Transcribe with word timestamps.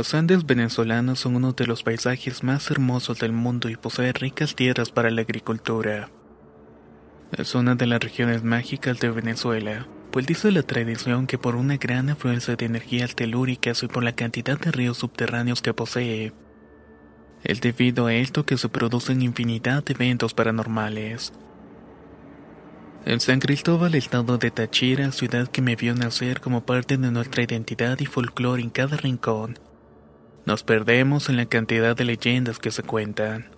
Los 0.00 0.14
Andes 0.14 0.46
venezolanos 0.46 1.18
son 1.18 1.36
uno 1.36 1.52
de 1.52 1.66
los 1.66 1.82
paisajes 1.82 2.42
más 2.42 2.70
hermosos 2.70 3.18
del 3.18 3.32
mundo 3.32 3.68
y 3.68 3.76
posee 3.76 4.14
ricas 4.14 4.54
tierras 4.54 4.90
para 4.90 5.10
la 5.10 5.20
agricultura. 5.20 6.08
Es 7.36 7.54
una 7.54 7.74
de 7.74 7.86
las 7.86 8.00
regiones 8.00 8.42
mágicas 8.42 8.98
de 8.98 9.10
Venezuela, 9.10 9.86
pues 10.10 10.26
dice 10.26 10.52
la 10.52 10.62
tradición 10.62 11.26
que 11.26 11.36
por 11.36 11.54
una 11.54 11.76
gran 11.76 12.08
afluencia 12.08 12.56
de 12.56 12.64
energías 12.64 13.14
telúricas 13.14 13.82
y 13.82 13.88
por 13.88 14.02
la 14.02 14.14
cantidad 14.14 14.58
de 14.58 14.72
ríos 14.72 14.96
subterráneos 14.96 15.60
que 15.60 15.74
posee, 15.74 16.32
es 17.44 17.60
debido 17.60 18.06
a 18.06 18.14
esto 18.14 18.46
que 18.46 18.56
se 18.56 18.70
producen 18.70 19.20
infinidad 19.20 19.84
de 19.84 19.92
eventos 19.92 20.32
paranormales. 20.32 21.30
En 23.04 23.20
San 23.20 23.38
Cristóbal, 23.38 23.94
estado 23.94 24.38
de 24.38 24.50
Táchira, 24.50 25.12
ciudad 25.12 25.48
que 25.48 25.60
me 25.60 25.76
vio 25.76 25.94
nacer 25.94 26.40
como 26.40 26.64
parte 26.64 26.96
de 26.96 27.10
nuestra 27.10 27.42
identidad 27.42 28.00
y 28.00 28.06
folclore 28.06 28.62
en 28.62 28.70
cada 28.70 28.96
rincón, 28.96 29.58
nos 30.46 30.62
perdemos 30.62 31.28
en 31.28 31.36
la 31.36 31.46
cantidad 31.46 31.96
de 31.96 32.04
leyendas 32.04 32.58
que 32.58 32.70
se 32.70 32.82
cuentan. 32.82 33.50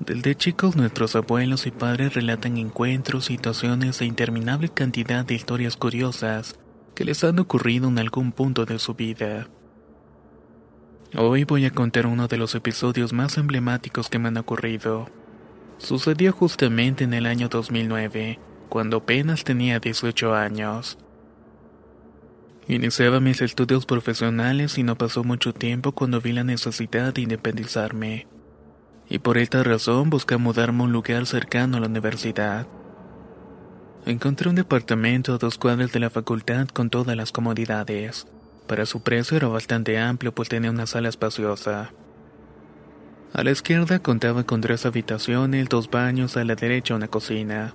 Desde 0.00 0.34
chicos 0.34 0.74
nuestros 0.74 1.14
abuelos 1.14 1.66
y 1.66 1.70
padres 1.70 2.14
relatan 2.14 2.56
encuentros, 2.56 3.26
situaciones 3.26 4.00
e 4.00 4.04
interminable 4.04 4.68
cantidad 4.68 5.24
de 5.24 5.34
historias 5.34 5.76
curiosas 5.76 6.58
que 6.94 7.04
les 7.04 7.22
han 7.24 7.38
ocurrido 7.38 7.88
en 7.88 7.98
algún 7.98 8.32
punto 8.32 8.64
de 8.64 8.78
su 8.78 8.94
vida. 8.94 9.48
Hoy 11.16 11.44
voy 11.44 11.66
a 11.66 11.70
contar 11.70 12.06
uno 12.06 12.26
de 12.26 12.36
los 12.36 12.54
episodios 12.54 13.12
más 13.12 13.38
emblemáticos 13.38 14.08
que 14.08 14.18
me 14.18 14.28
han 14.28 14.38
ocurrido. 14.38 15.08
Sucedió 15.78 16.32
justamente 16.32 17.04
en 17.04 17.14
el 17.14 17.26
año 17.26 17.48
2009, 17.48 18.38
cuando 18.68 18.98
apenas 18.98 19.44
tenía 19.44 19.78
18 19.78 20.34
años. 20.34 20.98
Iniciaba 22.68 23.18
mis 23.18 23.42
estudios 23.42 23.86
profesionales 23.86 24.78
y 24.78 24.84
no 24.84 24.96
pasó 24.96 25.24
mucho 25.24 25.52
tiempo 25.52 25.92
cuando 25.92 26.20
vi 26.20 26.32
la 26.32 26.44
necesidad 26.44 27.12
de 27.12 27.22
independizarme. 27.22 28.28
Y 29.08 29.18
por 29.18 29.36
esta 29.36 29.64
razón 29.64 30.10
busqué 30.10 30.36
mudarme 30.36 30.82
a 30.82 30.86
un 30.86 30.92
lugar 30.92 31.26
cercano 31.26 31.76
a 31.76 31.80
la 31.80 31.88
universidad. 31.88 32.68
Encontré 34.06 34.48
un 34.48 34.54
departamento 34.54 35.34
a 35.34 35.38
dos 35.38 35.58
cuadras 35.58 35.92
de 35.92 36.00
la 36.00 36.10
facultad 36.10 36.68
con 36.68 36.88
todas 36.88 37.16
las 37.16 37.32
comodidades. 37.32 38.26
Para 38.68 38.86
su 38.86 39.02
precio 39.02 39.36
era 39.36 39.48
bastante 39.48 39.98
amplio 39.98 40.32
pues 40.32 40.48
tenía 40.48 40.70
una 40.70 40.86
sala 40.86 41.08
espaciosa. 41.08 41.92
A 43.32 43.42
la 43.42 43.50
izquierda 43.50 43.98
contaba 43.98 44.44
con 44.44 44.60
tres 44.60 44.86
habitaciones, 44.86 45.68
dos 45.68 45.90
baños, 45.90 46.36
a 46.36 46.44
la 46.44 46.54
derecha 46.54 46.94
una 46.94 47.08
cocina. 47.08 47.74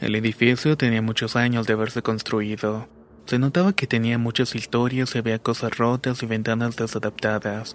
El 0.00 0.16
edificio 0.16 0.76
tenía 0.76 1.00
muchos 1.00 1.34
años 1.34 1.66
de 1.66 1.72
haberse 1.72 2.02
construido. 2.02 2.88
Se 3.26 3.38
notaba 3.38 3.72
que 3.72 3.86
tenía 3.86 4.18
muchas 4.18 4.54
historias 4.54 5.14
y 5.14 5.18
había 5.18 5.38
cosas 5.38 5.76
rotas 5.78 6.22
y 6.22 6.26
ventanas 6.26 6.76
desadaptadas, 6.76 7.74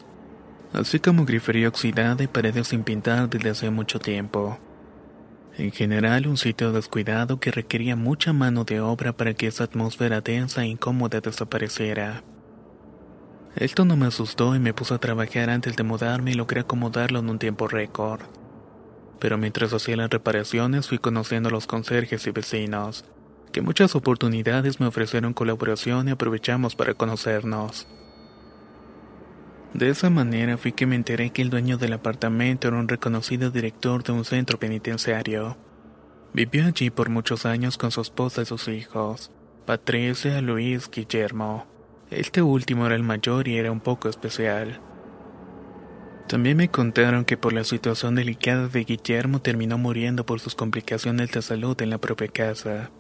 así 0.73 0.99
como 0.99 1.25
grifería 1.25 1.69
oxidada 1.69 2.23
y 2.23 2.27
paredes 2.27 2.67
sin 2.67 2.83
pintar 2.83 3.29
desde 3.29 3.49
hace 3.49 3.69
mucho 3.71 3.99
tiempo. 3.99 4.59
En 5.57 5.71
general, 5.71 6.27
un 6.27 6.37
sitio 6.37 6.71
descuidado 6.71 7.39
que 7.39 7.51
requería 7.51 7.95
mucha 7.95 8.31
mano 8.31 8.63
de 8.63 8.79
obra 8.79 9.11
para 9.13 9.33
que 9.33 9.47
esa 9.47 9.65
atmósfera 9.65 10.21
densa 10.21 10.63
e 10.63 10.67
incómoda 10.67 11.19
desapareciera. 11.19 12.23
Esto 13.55 13.83
no 13.83 13.97
me 13.97 14.05
asustó 14.05 14.55
y 14.55 14.59
me 14.59 14.73
puse 14.73 14.93
a 14.93 14.99
trabajar 14.99 15.49
antes 15.49 15.75
de 15.75 15.83
mudarme 15.83 16.31
y 16.31 16.35
logré 16.35 16.61
acomodarlo 16.61 17.19
en 17.19 17.29
un 17.29 17.39
tiempo 17.39 17.67
récord. 17.67 18.21
Pero 19.19 19.37
mientras 19.37 19.73
hacía 19.73 19.97
las 19.97 20.11
reparaciones 20.11 20.87
fui 20.87 20.99
conociendo 20.99 21.49
a 21.49 21.51
los 21.51 21.67
conserjes 21.67 22.25
y 22.27 22.31
vecinos, 22.31 23.03
que 23.51 23.61
muchas 23.61 23.95
oportunidades 23.95 24.79
me 24.79 24.87
ofrecieron 24.87 25.33
colaboración 25.33 26.07
y 26.07 26.11
aprovechamos 26.11 26.75
para 26.75 26.93
conocernos. 26.93 27.87
De 29.73 29.89
esa 29.89 30.09
manera 30.09 30.57
fui 30.57 30.71
que 30.71 30.87
me 30.87 30.95
enteré 30.95 31.29
que 31.29 31.41
el 31.41 31.49
dueño 31.49 31.77
del 31.77 31.93
apartamento 31.93 32.67
era 32.67 32.77
un 32.77 32.87
reconocido 32.87 33.51
director 33.51 34.03
de 34.03 34.11
un 34.11 34.25
centro 34.25 34.57
penitenciario. 34.57 35.57
Vivió 36.33 36.65
allí 36.65 36.89
por 36.89 37.09
muchos 37.09 37.45
años 37.45 37.77
con 37.77 37.91
su 37.91 38.01
esposa 38.01 38.41
y 38.41 38.45
sus 38.45 38.67
hijos, 38.67 39.31
Patricia, 39.65 40.41
Luis, 40.41 40.89
Guillermo. 40.89 41.67
Este 42.09 42.41
último 42.41 42.87
era 42.87 42.95
el 42.95 43.03
mayor 43.03 43.47
y 43.47 43.57
era 43.57 43.71
un 43.71 43.79
poco 43.79 44.09
especial. 44.09 44.81
También 46.27 46.57
me 46.57 46.69
contaron 46.69 47.25
que 47.25 47.37
por 47.37 47.53
la 47.53 47.63
situación 47.63 48.15
delicada 48.15 48.67
de 48.67 48.83
Guillermo 48.83 49.41
terminó 49.41 49.77
muriendo 49.77 50.25
por 50.25 50.39
sus 50.39 50.55
complicaciones 50.55 51.31
de 51.31 51.41
salud 51.41 51.79
en 51.81 51.89
la 51.89 51.97
propia 51.97 52.27
casa. 52.27 52.91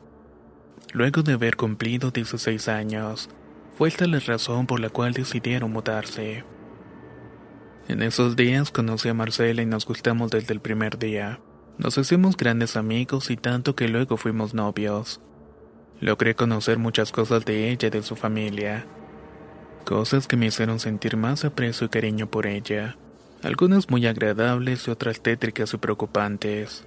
Luego 0.91 1.21
de 1.21 1.33
haber 1.33 1.55
cumplido 1.55 2.09
16 2.09 2.67
años, 2.67 3.29
fue 3.77 3.89
esta 3.89 4.07
la 4.07 4.19
razón 4.19 4.65
por 4.65 4.79
la 4.79 4.89
cual 4.89 5.13
decidieron 5.13 5.71
mudarse. 5.71 6.43
En 7.87 8.01
esos 8.01 8.35
días 8.35 8.71
conocí 8.71 9.07
a 9.09 9.13
Marcela 9.13 9.61
y 9.61 9.65
nos 9.65 9.85
gustamos 9.85 10.31
desde 10.31 10.53
el 10.53 10.59
primer 10.59 10.97
día. 10.97 11.39
Nos 11.77 11.97
hicimos 11.97 12.35
grandes 12.37 12.75
amigos 12.75 13.29
y 13.29 13.37
tanto 13.37 13.75
que 13.75 13.87
luego 13.87 14.17
fuimos 14.17 14.53
novios. 14.53 15.21
Logré 16.01 16.35
conocer 16.35 16.77
muchas 16.77 17.11
cosas 17.11 17.45
de 17.45 17.69
ella 17.71 17.87
y 17.87 17.91
de 17.91 18.03
su 18.03 18.15
familia. 18.15 18.85
Cosas 19.85 20.27
que 20.27 20.37
me 20.37 20.47
hicieron 20.47 20.79
sentir 20.79 21.17
más 21.17 21.45
aprecio 21.45 21.85
y 21.85 21.89
cariño 21.89 22.29
por 22.29 22.47
ella. 22.47 22.97
Algunas 23.43 23.89
muy 23.89 24.05
agradables 24.07 24.87
y 24.87 24.91
otras 24.91 25.21
tétricas 25.21 25.73
y 25.73 25.77
preocupantes. 25.77 26.85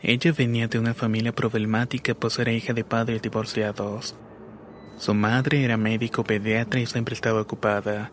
Ella 0.00 0.32
venía 0.32 0.68
de 0.68 0.78
una 0.78 0.94
familia 0.94 1.32
problemática 1.32 2.14
pues 2.14 2.38
era 2.38 2.52
hija 2.52 2.72
de 2.72 2.84
padres 2.84 3.20
divorciados. 3.20 4.14
Su 4.96 5.12
madre 5.12 5.64
era 5.64 5.76
médico 5.76 6.22
pediatra 6.22 6.78
y 6.78 6.86
siempre 6.86 7.14
estaba 7.14 7.40
ocupada, 7.40 8.12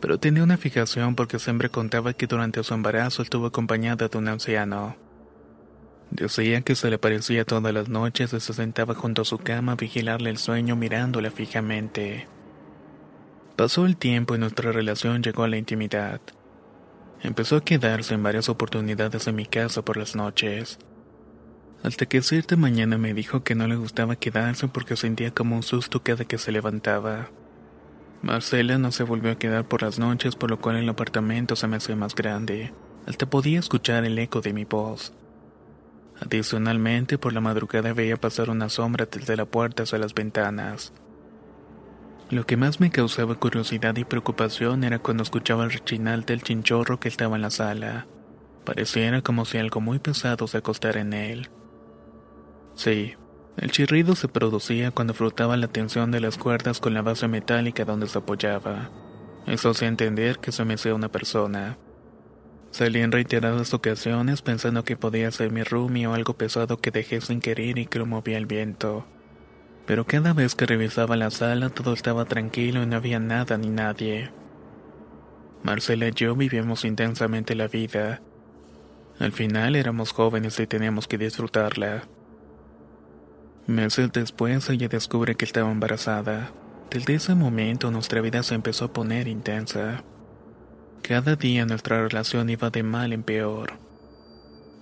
pero 0.00 0.18
tenía 0.18 0.44
una 0.44 0.56
fijación 0.56 1.16
porque 1.16 1.40
siempre 1.40 1.70
contaba 1.70 2.12
que 2.12 2.28
durante 2.28 2.62
su 2.62 2.72
embarazo 2.72 3.22
estuvo 3.22 3.46
acompañada 3.46 4.06
de 4.06 4.18
un 4.18 4.28
anciano. 4.28 4.96
Decía 6.10 6.62
que 6.62 6.76
se 6.76 6.88
le 6.88 6.96
aparecía 6.96 7.44
todas 7.44 7.74
las 7.74 7.88
noches 7.88 8.32
y 8.32 8.40
se 8.40 8.52
sentaba 8.52 8.94
junto 8.94 9.22
a 9.22 9.24
su 9.24 9.38
cama 9.38 9.72
a 9.72 9.76
vigilarle 9.76 10.30
el 10.30 10.38
sueño 10.38 10.76
mirándola 10.76 11.30
fijamente. 11.32 12.28
Pasó 13.56 13.86
el 13.86 13.96
tiempo 13.96 14.36
y 14.36 14.38
nuestra 14.38 14.70
relación 14.70 15.22
llegó 15.22 15.42
a 15.42 15.48
la 15.48 15.56
intimidad. 15.56 16.20
Empezó 17.22 17.56
a 17.56 17.64
quedarse 17.64 18.14
en 18.14 18.22
varias 18.22 18.48
oportunidades 18.48 19.26
en 19.26 19.34
mi 19.34 19.46
casa 19.46 19.84
por 19.84 19.96
las 19.96 20.14
noches 20.14 20.78
hasta 21.82 22.06
que 22.06 22.22
cierta 22.22 22.56
mañana 22.56 22.98
me 22.98 23.14
dijo 23.14 23.44
que 23.44 23.54
no 23.54 23.66
le 23.66 23.76
gustaba 23.76 24.16
quedarse 24.16 24.68
porque 24.68 24.96
sentía 24.96 25.30
como 25.30 25.56
un 25.56 25.62
susto 25.62 26.02
cada 26.02 26.24
que 26.24 26.38
se 26.38 26.52
levantaba. 26.52 27.30
Marcela 28.22 28.78
no 28.78 28.90
se 28.90 29.04
volvió 29.04 29.30
a 29.30 29.38
quedar 29.38 29.66
por 29.66 29.82
las 29.82 29.98
noches, 29.98 30.34
por 30.34 30.50
lo 30.50 30.60
cual 30.60 30.76
el 30.76 30.88
apartamento 30.88 31.54
se 31.54 31.68
me 31.68 31.76
hacía 31.76 31.94
más 31.94 32.14
grande, 32.14 32.72
hasta 33.06 33.30
podía 33.30 33.60
escuchar 33.60 34.04
el 34.04 34.18
eco 34.18 34.40
de 34.40 34.52
mi 34.52 34.64
voz. 34.64 35.12
Adicionalmente, 36.20 37.16
por 37.16 37.32
la 37.32 37.40
madrugada 37.40 37.92
veía 37.92 38.16
pasar 38.16 38.50
una 38.50 38.68
sombra 38.68 39.06
desde 39.10 39.36
la 39.36 39.44
puerta 39.44 39.84
hacia 39.84 39.98
las 39.98 40.14
ventanas. 40.14 40.92
Lo 42.30 42.44
que 42.44 42.56
más 42.56 42.80
me 42.80 42.90
causaba 42.90 43.36
curiosidad 43.36 43.96
y 43.96 44.04
preocupación 44.04 44.84
era 44.84 44.98
cuando 44.98 45.22
escuchaba 45.22 45.64
el 45.64 45.70
rechinar 45.70 46.26
del 46.26 46.42
chinchorro 46.42 46.98
que 47.00 47.08
estaba 47.08 47.36
en 47.36 47.42
la 47.42 47.50
sala. 47.50 48.06
Pareciera 48.64 49.22
como 49.22 49.44
si 49.44 49.58
algo 49.58 49.80
muy 49.80 49.98
pesado 49.98 50.46
se 50.46 50.58
acostara 50.58 51.00
en 51.00 51.14
él. 51.14 51.48
Sí, 52.78 53.16
El 53.56 53.72
chirrido 53.72 54.14
se 54.14 54.28
producía 54.28 54.92
cuando 54.92 55.12
frotaba 55.12 55.56
la 55.56 55.66
tensión 55.66 56.12
de 56.12 56.20
las 56.20 56.38
cuerdas 56.38 56.78
con 56.78 56.94
la 56.94 57.02
base 57.02 57.26
metálica 57.26 57.84
donde 57.84 58.06
se 58.06 58.18
apoyaba. 58.18 58.92
Eso 59.48 59.70
hacía 59.70 59.88
entender 59.88 60.38
que 60.38 60.52
se 60.52 60.64
me 60.64 60.74
hacía 60.74 60.94
una 60.94 61.08
persona. 61.08 61.76
Salí 62.70 63.00
en 63.00 63.10
reiteradas 63.10 63.74
ocasiones 63.74 64.42
pensando 64.42 64.84
que 64.84 64.96
podía 64.96 65.32
ser 65.32 65.50
mi 65.50 65.64
roomie 65.64 66.06
o 66.06 66.14
algo 66.14 66.34
pesado 66.34 66.76
que 66.76 66.92
dejé 66.92 67.20
sin 67.20 67.40
querer 67.40 67.78
y 67.78 67.86
que 67.86 67.98
lo 67.98 68.06
movía 68.06 68.38
el 68.38 68.46
viento. 68.46 69.04
Pero 69.84 70.06
cada 70.06 70.32
vez 70.32 70.54
que 70.54 70.66
revisaba 70.66 71.16
la 71.16 71.32
sala 71.32 71.70
todo 71.70 71.94
estaba 71.94 72.26
tranquilo 72.26 72.84
y 72.84 72.86
no 72.86 72.94
había 72.94 73.18
nada 73.18 73.58
ni 73.58 73.70
nadie. 73.70 74.30
Marcela 75.64 76.06
y 76.06 76.12
yo 76.12 76.36
vivíamos 76.36 76.84
intensamente 76.84 77.56
la 77.56 77.66
vida. 77.66 78.22
Al 79.18 79.32
final 79.32 79.74
éramos 79.74 80.12
jóvenes 80.12 80.60
y 80.60 80.68
teníamos 80.68 81.08
que 81.08 81.18
disfrutarla. 81.18 82.04
Meses 83.68 84.10
después 84.14 84.70
ella 84.70 84.88
descubre 84.88 85.34
que 85.34 85.44
estaba 85.44 85.70
embarazada. 85.70 86.52
Desde 86.90 87.16
ese 87.16 87.34
momento 87.34 87.90
nuestra 87.90 88.22
vida 88.22 88.42
se 88.42 88.54
empezó 88.54 88.86
a 88.86 88.92
poner 88.94 89.28
intensa. 89.28 90.02
Cada 91.02 91.36
día 91.36 91.66
nuestra 91.66 92.00
relación 92.02 92.48
iba 92.48 92.70
de 92.70 92.82
mal 92.82 93.12
en 93.12 93.22
peor. 93.22 93.74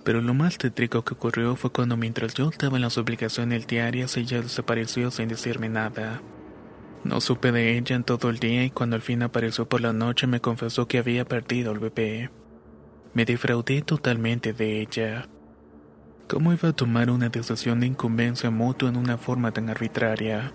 Pero 0.05 0.21
lo 0.21 0.33
más 0.33 0.57
tétrico 0.57 1.03
que 1.03 1.15
ocurrió 1.15 1.57
fue 1.57 1.69
cuando 1.69 1.97
mientras 1.97 2.33
yo 2.33 2.47
estaba 2.47 2.77
en 2.77 2.83
las 2.83 2.97
obligaciones 2.97 3.67
diarias 3.67 4.15
ella 4.15 4.41
desapareció 4.41 5.11
sin 5.11 5.27
decirme 5.27 5.67
nada. 5.67 6.21
No 7.03 7.19
supe 7.19 7.51
de 7.51 7.77
ella 7.77 7.97
en 7.97 8.05
todo 8.05 8.29
el 8.29 8.39
día 8.39 8.63
y 8.63 8.69
cuando 8.69 8.95
al 8.95 9.01
fin 9.01 9.21
apareció 9.21 9.67
por 9.67 9.81
la 9.81 9.91
noche 9.91 10.27
me 10.27 10.39
confesó 10.39 10.87
que 10.87 10.99
había 10.99 11.25
perdido 11.25 11.71
al 11.71 11.79
bebé. 11.79 12.29
Me 13.13 13.25
defraudé 13.25 13.81
totalmente 13.81 14.53
de 14.53 14.79
ella. 14.79 15.27
¿Cómo 16.27 16.51
iba 16.51 16.67
a 16.67 16.73
tomar 16.73 17.09
una 17.09 17.29
decisión 17.29 17.79
de 17.79 17.87
incumbencia 17.87 18.51
mutua 18.51 18.89
en 18.89 18.97
una 18.97 19.17
forma 19.17 19.53
tan 19.53 19.69
arbitraria? 19.69 20.51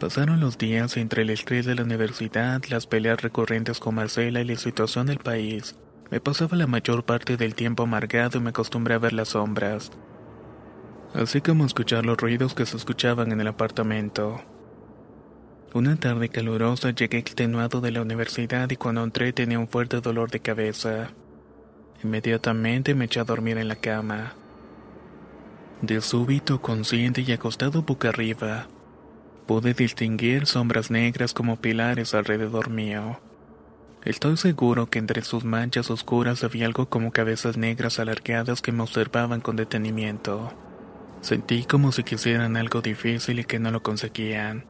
Pasaron 0.00 0.40
los 0.40 0.56
días 0.56 0.96
entre 0.96 1.22
el 1.22 1.30
estrés 1.30 1.66
de 1.66 1.74
la 1.74 1.82
universidad, 1.82 2.62
las 2.70 2.86
peleas 2.86 3.20
recurrentes 3.20 3.78
con 3.78 3.96
Marcela 3.96 4.40
y 4.40 4.44
la 4.44 4.56
situación 4.56 5.08
del 5.08 5.18
país. 5.18 5.76
Me 6.10 6.20
pasaba 6.20 6.56
la 6.56 6.66
mayor 6.66 7.04
parte 7.04 7.36
del 7.36 7.54
tiempo 7.54 7.82
amargado 7.82 8.38
y 8.38 8.40
me 8.40 8.48
acostumbré 8.48 8.94
a 8.94 8.98
ver 8.98 9.12
las 9.12 9.28
sombras. 9.28 9.92
Así 11.12 11.42
como 11.42 11.66
escuchar 11.66 12.06
los 12.06 12.16
ruidos 12.16 12.54
que 12.54 12.64
se 12.64 12.78
escuchaban 12.78 13.30
en 13.30 13.42
el 13.42 13.48
apartamento. 13.48 14.40
Una 15.74 15.96
tarde 15.96 16.30
calurosa 16.30 16.92
llegué 16.92 17.18
extenuado 17.18 17.82
de 17.82 17.90
la 17.90 18.00
universidad 18.00 18.70
y 18.70 18.76
cuando 18.76 19.04
entré 19.04 19.34
tenía 19.34 19.58
un 19.58 19.68
fuerte 19.68 20.00
dolor 20.00 20.30
de 20.30 20.40
cabeza. 20.40 21.10
Inmediatamente 22.02 22.94
me 22.94 23.04
eché 23.04 23.20
a 23.20 23.24
dormir 23.24 23.58
en 23.58 23.68
la 23.68 23.76
cama. 23.76 24.32
De 25.82 26.00
súbito, 26.00 26.62
consciente 26.62 27.22
y 27.22 27.32
acostado 27.32 27.82
boca 27.82 28.10
arriba, 28.10 28.68
pude 29.48 29.74
distinguir 29.74 30.46
sombras 30.46 30.92
negras 30.92 31.34
como 31.34 31.56
pilares 31.56 32.14
alrededor 32.14 32.70
mío. 32.70 33.18
Estoy 34.04 34.36
seguro 34.36 34.88
que 34.88 35.00
entre 35.00 35.22
sus 35.22 35.44
manchas 35.44 35.90
oscuras 35.90 36.44
había 36.44 36.66
algo 36.66 36.88
como 36.88 37.10
cabezas 37.10 37.56
negras 37.56 37.98
alargadas 37.98 38.62
que 38.62 38.70
me 38.70 38.84
observaban 38.84 39.40
con 39.40 39.56
detenimiento. 39.56 40.52
Sentí 41.20 41.64
como 41.64 41.90
si 41.90 42.04
quisieran 42.04 42.56
algo 42.56 42.80
difícil 42.80 43.40
y 43.40 43.44
que 43.44 43.58
no 43.58 43.72
lo 43.72 43.82
conseguían. 43.82 44.66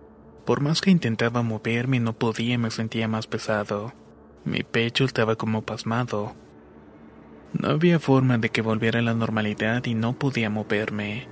Por 0.46 0.62
más 0.62 0.80
que 0.80 0.90
intentaba 0.90 1.42
moverme 1.42 2.00
no 2.00 2.14
podía 2.14 2.56
me 2.56 2.70
sentía 2.70 3.06
más 3.06 3.26
pesado. 3.26 3.92
Mi 4.46 4.62
pecho 4.62 5.04
estaba 5.04 5.36
como 5.36 5.60
pasmado. 5.60 6.34
No 7.52 7.68
había 7.68 7.98
forma 7.98 8.38
de 8.38 8.48
que 8.48 8.62
volviera 8.62 9.00
a 9.00 9.02
la 9.02 9.14
normalidad 9.14 9.84
y 9.84 9.94
no 9.94 10.14
podía 10.14 10.50
moverme. 10.50 11.28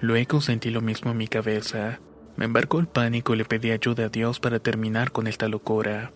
Luego 0.00 0.40
sentí 0.40 0.70
lo 0.70 0.80
mismo 0.80 1.12
en 1.12 1.16
mi 1.16 1.28
cabeza. 1.28 2.00
Me 2.36 2.44
embarcó 2.44 2.78
el 2.78 2.86
pánico 2.86 3.34
y 3.34 3.38
le 3.38 3.44
pedí 3.44 3.70
ayuda 3.70 4.06
a 4.06 4.08
Dios 4.08 4.40
para 4.40 4.60
terminar 4.60 5.12
con 5.12 5.26
esta 5.26 5.48
locura. 5.48 6.12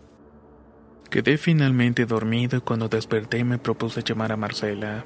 Quedé 1.10 1.36
finalmente 1.36 2.06
dormido 2.06 2.56
y 2.56 2.60
cuando 2.60 2.88
desperté 2.88 3.44
me 3.44 3.58
propuse 3.58 4.02
llamar 4.02 4.32
a 4.32 4.36
Marcela. 4.36 5.04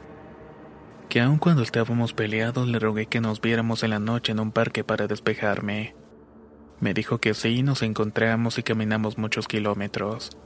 Que 1.08 1.20
aun 1.20 1.38
cuando 1.38 1.62
estábamos 1.62 2.12
peleados 2.12 2.68
le 2.68 2.78
rogué 2.78 3.06
que 3.06 3.20
nos 3.20 3.40
viéramos 3.40 3.82
en 3.82 3.90
la 3.90 3.98
noche 3.98 4.32
en 4.32 4.40
un 4.40 4.52
parque 4.52 4.84
para 4.84 5.06
despejarme. 5.06 5.94
Me 6.80 6.94
dijo 6.94 7.18
que 7.18 7.32
sí, 7.34 7.62
nos 7.62 7.82
encontramos 7.82 8.58
y 8.58 8.62
caminamos 8.62 9.18
muchos 9.18 9.48
kilómetros. 9.48 10.36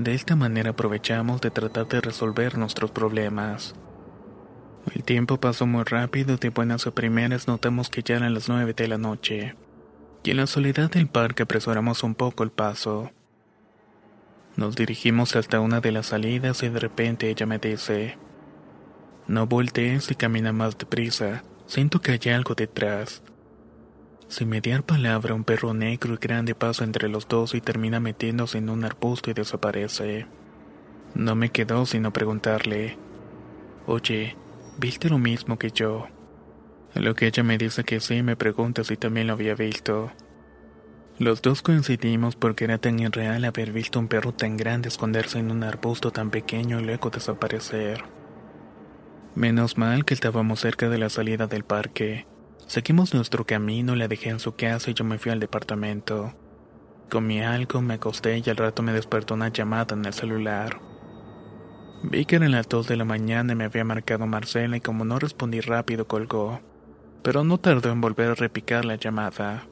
De 0.00 0.14
esta 0.14 0.34
manera 0.34 0.70
aprovechamos 0.70 1.42
de 1.42 1.50
tratar 1.50 1.86
de 1.86 2.00
resolver 2.00 2.56
nuestros 2.56 2.90
problemas. 2.90 3.74
El 4.94 5.04
tiempo 5.04 5.38
pasó 5.38 5.66
muy 5.66 5.84
rápido 5.84 6.32
y 6.32 6.36
de 6.38 6.48
buenas 6.48 6.86
a 6.86 6.90
primeras 6.90 7.46
notamos 7.46 7.90
que 7.90 8.02
ya 8.02 8.16
eran 8.16 8.32
las 8.32 8.48
nueve 8.48 8.72
de 8.72 8.88
la 8.88 8.96
noche. 8.96 9.56
Y 10.22 10.30
en 10.30 10.38
la 10.38 10.46
soledad 10.46 10.90
del 10.90 11.06
parque 11.06 11.42
apresuramos 11.42 12.02
un 12.02 12.14
poco 12.14 12.44
el 12.44 12.50
paso. 12.50 13.10
Nos 14.56 14.74
dirigimos 14.74 15.36
hasta 15.36 15.60
una 15.60 15.82
de 15.82 15.92
las 15.92 16.06
salidas 16.06 16.62
y 16.62 16.70
de 16.70 16.80
repente 16.80 17.28
ella 17.28 17.44
me 17.44 17.58
dice, 17.58 18.16
No 19.26 19.46
voltees 19.46 20.10
y 20.10 20.14
camina 20.14 20.54
más 20.54 20.78
deprisa, 20.78 21.44
siento 21.66 22.00
que 22.00 22.12
hay 22.12 22.32
algo 22.32 22.54
detrás. 22.54 23.22
Sin 24.30 24.48
mediar 24.48 24.84
palabra, 24.84 25.34
un 25.34 25.42
perro 25.42 25.74
negro 25.74 26.14
y 26.14 26.16
grande 26.16 26.54
pasa 26.54 26.84
entre 26.84 27.08
los 27.08 27.26
dos 27.26 27.52
y 27.56 27.60
termina 27.60 27.98
metiéndose 27.98 28.58
en 28.58 28.70
un 28.70 28.84
arbusto 28.84 29.28
y 29.28 29.34
desaparece. 29.34 30.28
No 31.16 31.34
me 31.34 31.48
quedó 31.48 31.84
sino 31.84 32.12
preguntarle, 32.12 32.96
Oye, 33.88 34.36
¿viste 34.78 35.08
lo 35.08 35.18
mismo 35.18 35.58
que 35.58 35.72
yo? 35.72 36.06
A 36.94 37.00
lo 37.00 37.16
que 37.16 37.26
ella 37.26 37.42
me 37.42 37.58
dice 37.58 37.82
que 37.82 37.98
sí, 37.98 38.22
me 38.22 38.36
pregunta 38.36 38.84
si 38.84 38.96
también 38.96 39.26
lo 39.26 39.32
había 39.32 39.56
visto. 39.56 40.12
Los 41.18 41.42
dos 41.42 41.60
coincidimos 41.60 42.36
porque 42.36 42.66
era 42.66 42.78
tan 42.78 43.00
irreal 43.00 43.44
haber 43.44 43.72
visto 43.72 43.98
un 43.98 44.06
perro 44.06 44.32
tan 44.32 44.56
grande 44.56 44.90
esconderse 44.90 45.40
en 45.40 45.50
un 45.50 45.64
arbusto 45.64 46.12
tan 46.12 46.30
pequeño 46.30 46.78
y 46.78 46.84
luego 46.84 47.10
desaparecer. 47.10 48.04
Menos 49.34 49.76
mal 49.76 50.04
que 50.04 50.14
estábamos 50.14 50.60
cerca 50.60 50.88
de 50.88 50.98
la 50.98 51.08
salida 51.08 51.48
del 51.48 51.64
parque. 51.64 52.28
Seguimos 52.70 53.14
nuestro 53.14 53.44
camino, 53.44 53.96
la 53.96 54.06
dejé 54.06 54.28
en 54.28 54.38
su 54.38 54.54
casa 54.54 54.92
y 54.92 54.94
yo 54.94 55.02
me 55.04 55.18
fui 55.18 55.32
al 55.32 55.40
departamento. 55.40 56.32
Comí 57.10 57.42
algo, 57.42 57.82
me 57.82 57.94
acosté 57.94 58.38
y 58.38 58.48
al 58.48 58.56
rato 58.56 58.80
me 58.84 58.92
despertó 58.92 59.34
una 59.34 59.48
llamada 59.48 59.96
en 59.96 60.04
el 60.04 60.12
celular. 60.12 60.80
Vi 62.04 62.24
que 62.26 62.36
eran 62.36 62.52
las 62.52 62.68
dos 62.68 62.86
de 62.86 62.94
la 62.94 63.04
mañana 63.04 63.56
me 63.56 63.64
había 63.64 63.82
marcado 63.82 64.24
Marcela 64.28 64.76
y 64.76 64.80
como 64.80 65.04
no 65.04 65.18
respondí 65.18 65.58
rápido 65.58 66.06
colgó, 66.06 66.60
pero 67.24 67.42
no 67.42 67.58
tardó 67.58 67.90
en 67.90 68.00
volver 68.00 68.30
a 68.30 68.34
repicar 68.36 68.84
la 68.84 68.94
llamada. 68.94 69.66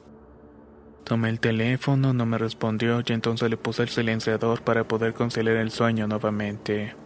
Tomé 1.05 1.29
el 1.29 1.39
teléfono, 1.39 2.11
no 2.13 2.25
me 2.25 2.37
respondió 2.37 3.01
y 3.05 3.13
entonces 3.13 3.49
le 3.49 3.55
puse 3.55 3.83
el 3.83 3.87
silenciador 3.87 4.61
para 4.61 4.85
poder 4.89 5.13
conciliar 5.13 5.55
el 5.55 5.71
sueño 5.71 6.05
nuevamente. 6.05 6.97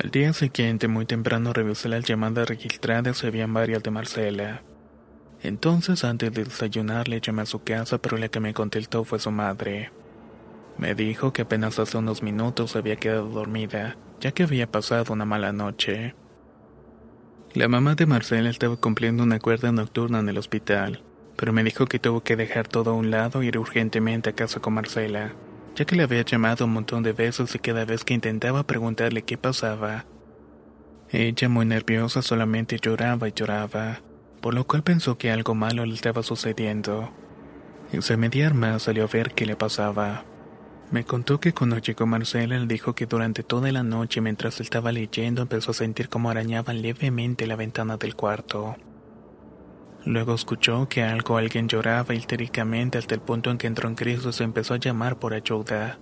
Al 0.00 0.12
día 0.12 0.32
siguiente, 0.32 0.86
muy 0.86 1.06
temprano, 1.06 1.52
revisé 1.52 1.88
las 1.88 2.04
llamadas 2.04 2.48
registradas 2.48 3.24
y 3.24 3.26
habían 3.26 3.52
varias 3.52 3.82
de 3.82 3.90
Marcela. 3.90 4.62
Entonces, 5.42 6.04
antes 6.04 6.32
de 6.32 6.44
desayunar, 6.44 7.08
le 7.08 7.20
llamé 7.20 7.42
a 7.42 7.46
su 7.46 7.62
casa, 7.62 7.98
pero 7.98 8.16
la 8.16 8.28
que 8.28 8.40
me 8.40 8.54
contestó 8.54 9.04
fue 9.04 9.18
su 9.18 9.30
madre. 9.30 9.90
Me 10.78 10.94
dijo 10.94 11.32
que 11.32 11.42
apenas 11.42 11.78
hace 11.78 11.98
unos 11.98 12.22
minutos 12.22 12.76
había 12.76 12.96
quedado 12.96 13.28
dormida, 13.28 13.96
ya 14.20 14.32
que 14.32 14.42
había 14.42 14.70
pasado 14.70 15.12
una 15.12 15.24
mala 15.24 15.52
noche. 15.52 16.14
La 17.54 17.68
mamá 17.68 17.94
de 17.94 18.06
Marcela 18.06 18.50
estaba 18.50 18.76
cumpliendo 18.76 19.22
una 19.22 19.38
cuerda 19.38 19.72
nocturna 19.72 20.20
en 20.20 20.28
el 20.28 20.38
hospital, 20.38 21.02
pero 21.36 21.52
me 21.52 21.64
dijo 21.64 21.86
que 21.86 21.98
tuvo 21.98 22.22
que 22.22 22.36
dejar 22.36 22.68
todo 22.68 22.90
a 22.90 22.94
un 22.94 23.10
lado 23.10 23.40
e 23.40 23.46
ir 23.46 23.58
urgentemente 23.58 24.30
a 24.30 24.34
casa 24.34 24.60
con 24.60 24.74
Marcela, 24.74 25.34
ya 25.74 25.84
que 25.84 25.96
le 25.96 26.02
había 26.02 26.22
llamado 26.22 26.66
un 26.66 26.72
montón 26.72 27.02
de 27.02 27.12
veces 27.12 27.54
y 27.54 27.58
cada 27.58 27.84
vez 27.84 28.04
que 28.04 28.14
intentaba 28.14 28.64
preguntarle 28.64 29.22
qué 29.22 29.38
pasaba. 29.38 30.04
Ella, 31.10 31.48
muy 31.48 31.64
nerviosa, 31.64 32.20
solamente 32.20 32.78
lloraba 32.78 33.28
y 33.28 33.32
lloraba 33.32 34.02
por 34.46 34.54
lo 34.54 34.64
cual 34.64 34.84
pensó 34.84 35.18
que 35.18 35.32
algo 35.32 35.56
malo 35.56 35.84
le 35.84 35.92
estaba 35.92 36.22
sucediendo. 36.22 37.10
Se 37.98 38.16
mediar 38.16 38.54
más 38.54 38.84
salió 38.84 39.02
a 39.02 39.08
ver 39.08 39.32
qué 39.34 39.44
le 39.44 39.56
pasaba. 39.56 40.22
Me 40.92 41.02
contó 41.02 41.40
que 41.40 41.52
cuando 41.52 41.78
llegó 41.78 42.06
Marcela 42.06 42.56
le 42.56 42.66
dijo 42.68 42.94
que 42.94 43.06
durante 43.06 43.42
toda 43.42 43.72
la 43.72 43.82
noche 43.82 44.20
mientras 44.20 44.60
estaba 44.60 44.92
leyendo 44.92 45.42
empezó 45.42 45.72
a 45.72 45.74
sentir 45.74 46.08
como 46.08 46.30
arañaban 46.30 46.80
levemente 46.80 47.48
la 47.48 47.56
ventana 47.56 47.96
del 47.96 48.14
cuarto. 48.14 48.76
Luego 50.04 50.34
escuchó 50.34 50.88
que 50.88 51.02
algo 51.02 51.38
alguien 51.38 51.66
lloraba 51.66 52.14
histéricamente 52.14 52.98
hasta 52.98 53.16
el 53.16 53.22
punto 53.22 53.50
en 53.50 53.58
que 53.58 53.66
entró 53.66 53.88
en 53.88 53.96
crisis 53.96 54.26
y 54.26 54.32
se 54.32 54.44
empezó 54.44 54.74
a 54.74 54.78
llamar 54.78 55.18
por 55.18 55.34
ayuda. 55.34 55.98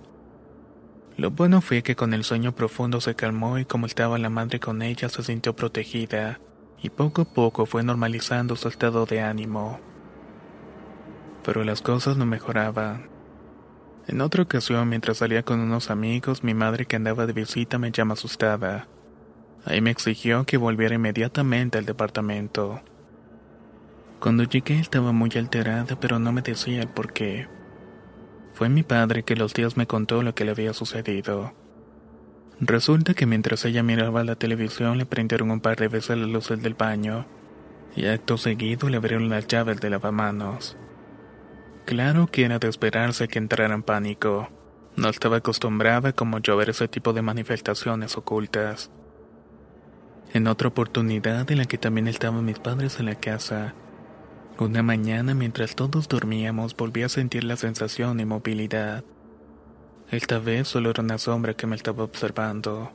Lo 1.17 1.31
bueno 1.31 1.61
fue 1.61 1.81
que 1.81 1.95
con 1.95 2.13
el 2.13 2.23
sueño 2.23 2.53
profundo 2.53 3.01
se 3.01 3.15
calmó 3.15 3.57
y 3.57 3.65
como 3.65 3.87
estaba 3.87 4.19
la 4.19 4.29
madre 4.29 4.59
con 4.59 4.83
ella 4.83 5.09
se 5.09 5.23
sintió 5.23 5.55
protegida 5.55 6.39
y 6.81 6.89
poco 6.89 7.23
a 7.23 7.25
poco 7.25 7.65
fue 7.65 7.83
normalizando 7.83 8.55
su 8.55 8.67
estado 8.67 9.05
de 9.05 9.21
ánimo. 9.21 9.79
Pero 11.43 11.63
las 11.63 11.81
cosas 11.81 12.17
no 12.17 12.25
mejoraban. 12.25 13.09
En 14.07 14.21
otra 14.21 14.43
ocasión, 14.43 14.87
mientras 14.89 15.17
salía 15.17 15.43
con 15.43 15.59
unos 15.59 15.89
amigos, 15.89 16.43
mi 16.43 16.53
madre 16.53 16.85
que 16.85 16.95
andaba 16.95 17.25
de 17.25 17.33
visita 17.33 17.79
me 17.79 17.91
llama 17.91 18.13
asustada. 18.13 18.87
Ahí 19.65 19.81
me 19.81 19.89
exigió 19.89 20.45
que 20.45 20.57
volviera 20.57 20.95
inmediatamente 20.95 21.79
al 21.79 21.85
departamento. 21.85 22.81
Cuando 24.19 24.43
llegué 24.43 24.79
estaba 24.79 25.11
muy 25.11 25.31
alterada, 25.35 25.99
pero 25.99 26.19
no 26.19 26.31
me 26.31 26.41
decía 26.41 26.81
el 26.81 26.87
por 26.87 27.13
qué. 27.13 27.47
Fue 28.53 28.69
mi 28.69 28.83
padre 28.83 29.23
que 29.23 29.35
los 29.35 29.53
días 29.53 29.75
me 29.75 29.87
contó 29.87 30.21
lo 30.21 30.35
que 30.35 30.45
le 30.45 30.51
había 30.51 30.73
sucedido. 30.73 31.53
Resulta 32.59 33.13
que 33.13 33.25
mientras 33.25 33.65
ella 33.65 33.83
miraba 33.83 34.23
la 34.23 34.35
televisión 34.35 34.97
le 34.97 35.05
prendieron 35.05 35.51
un 35.51 35.59
par 35.59 35.77
de 35.77 35.89
veces 35.89 36.17
las 36.17 36.29
luces 36.29 36.61
del 36.61 36.73
baño 36.73 37.25
y 37.95 38.05
acto 38.05 38.37
seguido 38.37 38.89
le 38.89 38.97
abrieron 38.97 39.29
las 39.29 39.47
llaves 39.47 39.81
de 39.81 39.89
lavamanos. 39.89 40.77
Claro 41.85 42.27
que 42.27 42.45
era 42.45 42.59
de 42.59 42.67
esperarse 42.67 43.27
que 43.27 43.39
entrara 43.39 43.75
en 43.75 43.83
pánico. 43.83 44.49
No 44.95 45.09
estaba 45.09 45.37
acostumbrada 45.37 46.13
como 46.13 46.39
yo 46.39 46.53
a 46.53 46.55
ver 46.55 46.69
ese 46.69 46.87
tipo 46.87 47.13
de 47.13 47.21
manifestaciones 47.21 48.17
ocultas. 48.17 48.89
En 50.33 50.47
otra 50.47 50.69
oportunidad 50.69 51.49
en 51.51 51.57
la 51.57 51.65
que 51.65 51.77
también 51.77 52.07
estaban 52.07 52.43
mis 52.43 52.59
padres 52.59 52.99
en 52.99 53.05
la 53.05 53.15
casa, 53.15 53.73
una 54.57 54.83
mañana 54.83 55.33
mientras 55.33 55.75
todos 55.75 56.07
dormíamos 56.07 56.75
volví 56.75 57.03
a 57.03 57.09
sentir 57.09 57.43
la 57.43 57.57
sensación 57.57 58.17
de 58.17 58.23
inmovilidad. 58.23 59.03
Esta 60.11 60.39
vez 60.39 60.67
solo 60.67 60.91
era 60.91 61.01
una 61.01 61.17
sombra 61.17 61.55
que 61.55 61.65
me 61.65 61.75
estaba 61.75 62.03
observando. 62.03 62.91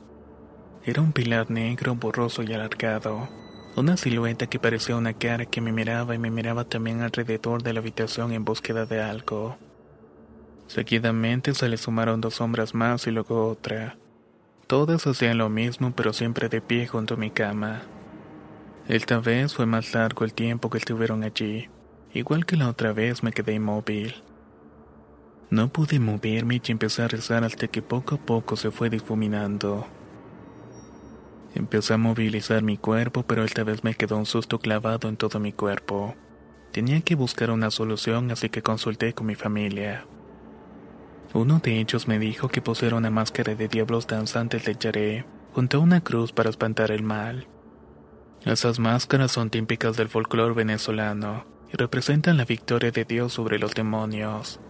Era 0.85 1.01
un 1.01 1.11
pilar 1.11 1.51
negro, 1.51 1.93
borroso 1.95 2.41
y 2.41 2.53
alargado. 2.53 3.27
Una 3.75 3.97
silueta 3.97 4.47
que 4.47 4.59
parecía 4.59 4.95
una 4.95 5.13
cara 5.13 5.45
que 5.45 5.61
me 5.61 5.71
miraba 5.71 6.15
y 6.15 6.19
me 6.19 6.31
miraba 6.31 6.63
también 6.65 7.01
alrededor 7.01 7.63
de 7.63 7.73
la 7.73 7.79
habitación 7.79 8.31
en 8.31 8.45
búsqueda 8.45 8.85
de 8.85 9.01
algo. 9.01 9.57
Seguidamente 10.67 11.53
se 11.53 11.67
le 11.67 11.77
sumaron 11.77 12.21
dos 12.21 12.35
sombras 12.35 12.73
más 12.73 13.05
y 13.05 13.11
luego 13.11 13.47
otra. 13.47 13.97
Todas 14.67 15.05
hacían 15.05 15.37
lo 15.37 15.49
mismo 15.49 15.93
pero 15.93 16.13
siempre 16.13 16.47
de 16.47 16.61
pie 16.61 16.87
junto 16.87 17.15
a 17.15 17.17
mi 17.17 17.29
cama. 17.29 17.81
Esta 18.87 19.19
vez 19.19 19.53
fue 19.53 19.65
más 19.65 19.93
largo 19.93 20.23
el 20.23 20.33
tiempo 20.33 20.69
que 20.69 20.77
estuvieron 20.77 21.23
allí. 21.23 21.69
Igual 22.13 22.45
que 22.45 22.55
la 22.55 22.69
otra 22.69 22.93
vez 22.93 23.21
me 23.21 23.31
quedé 23.31 23.53
inmóvil. 23.53 24.15
No 25.51 25.67
pude 25.67 25.99
moverme 25.99 26.61
y 26.65 26.71
empecé 26.71 27.01
a 27.01 27.09
rezar 27.09 27.43
hasta 27.43 27.67
que 27.67 27.81
poco 27.81 28.15
a 28.15 28.17
poco 28.17 28.55
se 28.55 28.71
fue 28.71 28.89
difuminando. 28.89 29.85
Empecé 31.53 31.93
a 31.93 31.97
movilizar 31.97 32.63
mi 32.63 32.77
cuerpo, 32.77 33.23
pero 33.23 33.43
esta 33.43 33.65
vez 33.65 33.83
me 33.83 33.93
quedó 33.93 34.15
un 34.15 34.25
susto 34.25 34.59
clavado 34.59 35.09
en 35.09 35.17
todo 35.17 35.41
mi 35.41 35.51
cuerpo. 35.51 36.15
Tenía 36.71 37.01
que 37.01 37.15
buscar 37.15 37.51
una 37.51 37.69
solución, 37.69 38.31
así 38.31 38.47
que 38.47 38.61
consulté 38.61 39.11
con 39.11 39.27
mi 39.27 39.35
familia. 39.35 40.05
Uno 41.33 41.59
de 41.59 41.81
ellos 41.81 42.07
me 42.07 42.17
dijo 42.17 42.47
que 42.47 42.61
pusiera 42.61 42.95
una 42.95 43.09
máscara 43.09 43.53
de 43.53 43.67
diablos 43.67 44.07
danzantes 44.07 44.63
de 44.63 44.77
Yaré, 44.79 45.25
junto 45.53 45.77
a 45.77 45.81
una 45.81 45.99
cruz 45.99 46.31
para 46.31 46.49
espantar 46.49 46.91
el 46.91 47.03
mal. 47.03 47.49
Esas 48.45 48.79
máscaras 48.79 49.33
son 49.33 49.49
típicas 49.49 49.97
del 49.97 50.07
folclore 50.07 50.53
venezolano 50.53 51.45
y 51.73 51.75
representan 51.75 52.37
la 52.37 52.45
victoria 52.45 52.91
de 52.91 53.03
Dios 53.03 53.33
sobre 53.33 53.59
los 53.59 53.73
demonios. 53.73 54.61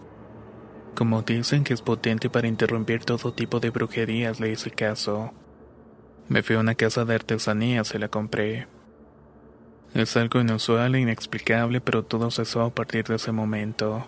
Como 0.94 1.22
dicen 1.22 1.64
que 1.64 1.74
es 1.74 1.82
potente 1.82 2.28
para 2.28 2.48
interrumpir 2.48 3.04
todo 3.04 3.32
tipo 3.32 3.60
de 3.60 3.70
brujerías, 3.70 4.40
le 4.40 4.50
hice 4.50 4.70
caso. 4.70 5.32
Me 6.28 6.42
fui 6.42 6.56
a 6.56 6.60
una 6.60 6.74
casa 6.74 7.04
de 7.04 7.14
artesanías 7.14 7.94
y 7.94 7.98
la 7.98 8.08
compré. 8.08 8.68
Es 9.94 10.16
algo 10.16 10.40
inusual 10.40 10.94
e 10.94 11.00
inexplicable, 11.00 11.80
pero 11.80 12.04
todo 12.04 12.30
cesó 12.30 12.62
a 12.62 12.74
partir 12.74 13.04
de 13.04 13.16
ese 13.16 13.32
momento. 13.32 14.06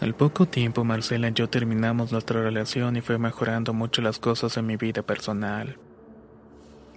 Al 0.00 0.14
poco 0.14 0.46
tiempo 0.46 0.84
Marcela 0.84 1.28
y 1.28 1.32
yo 1.32 1.48
terminamos 1.48 2.12
nuestra 2.12 2.42
relación 2.42 2.96
y 2.96 3.00
fue 3.00 3.18
mejorando 3.18 3.72
mucho 3.72 4.02
las 4.02 4.18
cosas 4.18 4.56
en 4.58 4.66
mi 4.66 4.76
vida 4.76 5.02
personal. 5.02 5.78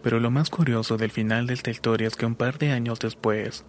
Pero 0.03 0.19
lo 0.19 0.31
más 0.31 0.49
curioso 0.49 0.97
del 0.97 1.11
final 1.11 1.47
de 1.47 1.53
esta 1.53 1.71
historia 1.71 2.07
es 2.07 2.15
que 2.15 2.25
un 2.25 2.35
par 2.35 2.57
de 2.57 2.71
años 2.71 2.99
después, 2.99 3.65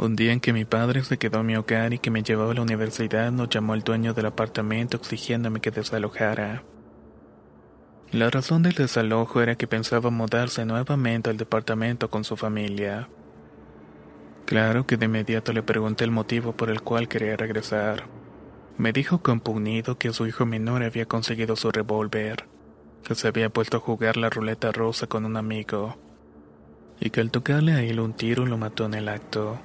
un 0.00 0.16
día 0.16 0.32
en 0.32 0.40
que 0.40 0.54
mi 0.54 0.64
padre 0.64 1.04
se 1.04 1.18
quedó 1.18 1.40
en 1.40 1.46
mi 1.46 1.56
hogar 1.56 1.92
y 1.92 1.98
que 1.98 2.10
me 2.10 2.22
llevaba 2.22 2.52
a 2.52 2.54
la 2.54 2.62
universidad, 2.62 3.30
nos 3.30 3.50
llamó 3.50 3.74
el 3.74 3.82
dueño 3.82 4.14
del 4.14 4.26
apartamento 4.26 4.96
exigiéndome 4.96 5.60
que 5.60 5.70
desalojara. 5.70 6.62
La 8.10 8.30
razón 8.30 8.62
del 8.62 8.72
desalojo 8.72 9.42
era 9.42 9.56
que 9.56 9.66
pensaba 9.66 10.10
mudarse 10.10 10.64
nuevamente 10.64 11.28
al 11.28 11.36
departamento 11.36 12.08
con 12.08 12.24
su 12.24 12.36
familia. 12.36 13.08
Claro 14.46 14.86
que 14.86 14.96
de 14.96 15.04
inmediato 15.04 15.52
le 15.52 15.62
pregunté 15.62 16.04
el 16.04 16.10
motivo 16.10 16.56
por 16.56 16.70
el 16.70 16.80
cual 16.80 17.06
quería 17.06 17.36
regresar. 17.36 18.04
Me 18.78 18.92
dijo 18.92 19.22
compugnido 19.22 19.98
que 19.98 20.14
su 20.14 20.26
hijo 20.26 20.46
menor 20.46 20.82
había 20.82 21.04
conseguido 21.04 21.56
su 21.56 21.70
revólver, 21.70 22.46
que 23.04 23.14
se 23.14 23.28
había 23.28 23.50
puesto 23.50 23.76
a 23.76 23.80
jugar 23.80 24.16
la 24.16 24.30
ruleta 24.30 24.72
rosa 24.72 25.06
con 25.06 25.26
un 25.26 25.36
amigo, 25.36 25.98
y 26.98 27.10
que 27.10 27.20
al 27.20 27.30
tocarle 27.30 27.72
a 27.72 27.82
él 27.82 28.00
un 28.00 28.14
tiro 28.14 28.46
lo 28.46 28.56
mató 28.56 28.86
en 28.86 28.94
el 28.94 29.08
acto. 29.10 29.60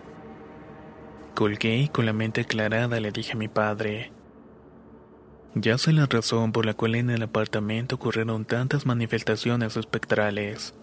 Colgué 1.36 1.80
y 1.80 1.88
con 1.90 2.06
la 2.06 2.14
mente 2.14 2.42
aclarada 2.42 3.02
le 3.02 3.12
dije 3.12 3.34
a 3.34 3.36
mi 3.36 3.50
padre. 3.50 4.14
Ya 5.54 5.78
sé 5.78 5.92
la 5.92 6.06
razón 6.06 6.54
por 6.54 6.66
la 6.66 6.74
cual 6.74 6.96
en 6.96 7.10
el 7.10 7.24
apartamento 7.24 7.96
ocurrieron 7.96 8.46
tantas 8.46 8.86
manifestaciones 8.86 9.76
espectrales. 9.76 10.74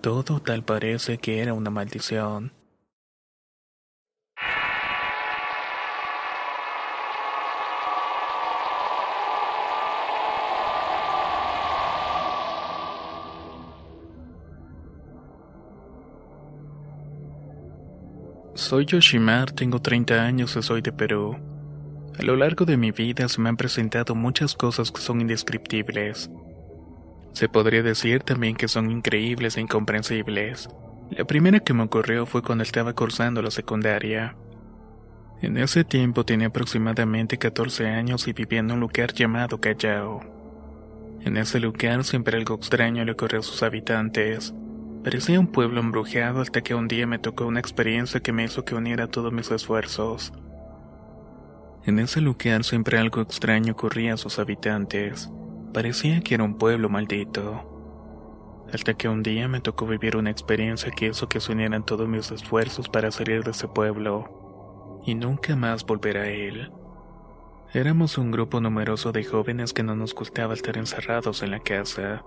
Todo 0.00 0.40
tal 0.40 0.64
parece 0.64 1.18
que 1.18 1.40
era 1.40 1.52
una 1.52 1.68
maldición. 1.68 2.54
Soy 18.54 18.84
Yoshimar, 18.84 19.52
tengo 19.52 19.80
30 19.80 20.24
años 20.24 20.56
y 20.56 20.62
soy 20.62 20.82
de 20.82 20.92
Perú. 20.92 21.38
A 22.18 22.22
lo 22.22 22.34
largo 22.34 22.64
de 22.64 22.76
mi 22.76 22.90
vida 22.90 23.28
se 23.28 23.40
me 23.40 23.48
han 23.48 23.56
presentado 23.56 24.14
muchas 24.16 24.56
cosas 24.56 24.90
que 24.90 25.00
son 25.00 25.20
indescriptibles. 25.20 26.30
Se 27.32 27.48
podría 27.48 27.82
decir 27.82 28.22
también 28.24 28.56
que 28.56 28.66
son 28.66 28.90
increíbles 28.90 29.56
e 29.56 29.60
incomprensibles. 29.60 30.68
La 31.10 31.24
primera 31.24 31.60
que 31.60 31.72
me 31.72 31.84
ocurrió 31.84 32.26
fue 32.26 32.42
cuando 32.42 32.64
estaba 32.64 32.92
cursando 32.92 33.40
la 33.40 33.52
secundaria. 33.52 34.36
En 35.40 35.56
ese 35.56 35.84
tiempo 35.84 36.24
tenía 36.24 36.48
aproximadamente 36.48 37.38
14 37.38 37.86
años 37.86 38.26
y 38.26 38.32
vivía 38.32 38.58
en 38.58 38.72
un 38.72 38.80
lugar 38.80 39.14
llamado 39.14 39.60
Callao. 39.60 40.22
En 41.22 41.36
ese 41.36 41.60
lugar 41.60 42.02
siempre 42.04 42.36
algo 42.36 42.56
extraño 42.56 43.04
le 43.04 43.12
ocurrió 43.12 43.40
a 43.40 43.44
sus 43.44 43.62
habitantes. 43.62 44.52
Parecía 45.02 45.40
un 45.40 45.46
pueblo 45.46 45.80
embrujado 45.80 46.42
hasta 46.42 46.60
que 46.60 46.74
un 46.74 46.86
día 46.86 47.06
me 47.06 47.18
tocó 47.18 47.46
una 47.46 47.58
experiencia 47.58 48.20
que 48.20 48.32
me 48.32 48.44
hizo 48.44 48.66
que 48.66 48.74
uniera 48.74 49.06
todos 49.06 49.32
mis 49.32 49.50
esfuerzos. 49.50 50.32
En 51.84 51.98
ese 51.98 52.20
lugar 52.20 52.64
siempre 52.64 52.98
algo 52.98 53.22
extraño 53.22 53.72
ocurría 53.72 54.14
a 54.14 54.18
sus 54.18 54.38
habitantes. 54.38 55.30
Parecía 55.72 56.20
que 56.20 56.34
era 56.34 56.44
un 56.44 56.58
pueblo 56.58 56.90
maldito. 56.90 57.66
Hasta 58.70 58.92
que 58.92 59.08
un 59.08 59.22
día 59.22 59.48
me 59.48 59.60
tocó 59.60 59.86
vivir 59.86 60.16
una 60.16 60.30
experiencia 60.30 60.90
que 60.90 61.06
hizo 61.06 61.30
que 61.30 61.40
se 61.40 61.52
unieran 61.52 61.86
todos 61.86 62.06
mis 62.06 62.30
esfuerzos 62.30 62.90
para 62.90 63.10
salir 63.10 63.42
de 63.42 63.52
ese 63.52 63.68
pueblo 63.68 65.00
y 65.06 65.14
nunca 65.14 65.56
más 65.56 65.86
volver 65.86 66.18
a 66.18 66.28
él. 66.28 66.70
Éramos 67.72 68.18
un 68.18 68.32
grupo 68.32 68.60
numeroso 68.60 69.12
de 69.12 69.24
jóvenes 69.24 69.72
que 69.72 69.82
no 69.82 69.96
nos 69.96 70.14
gustaba 70.14 70.52
estar 70.52 70.76
encerrados 70.76 71.42
en 71.42 71.52
la 71.52 71.60
casa. 71.60 72.22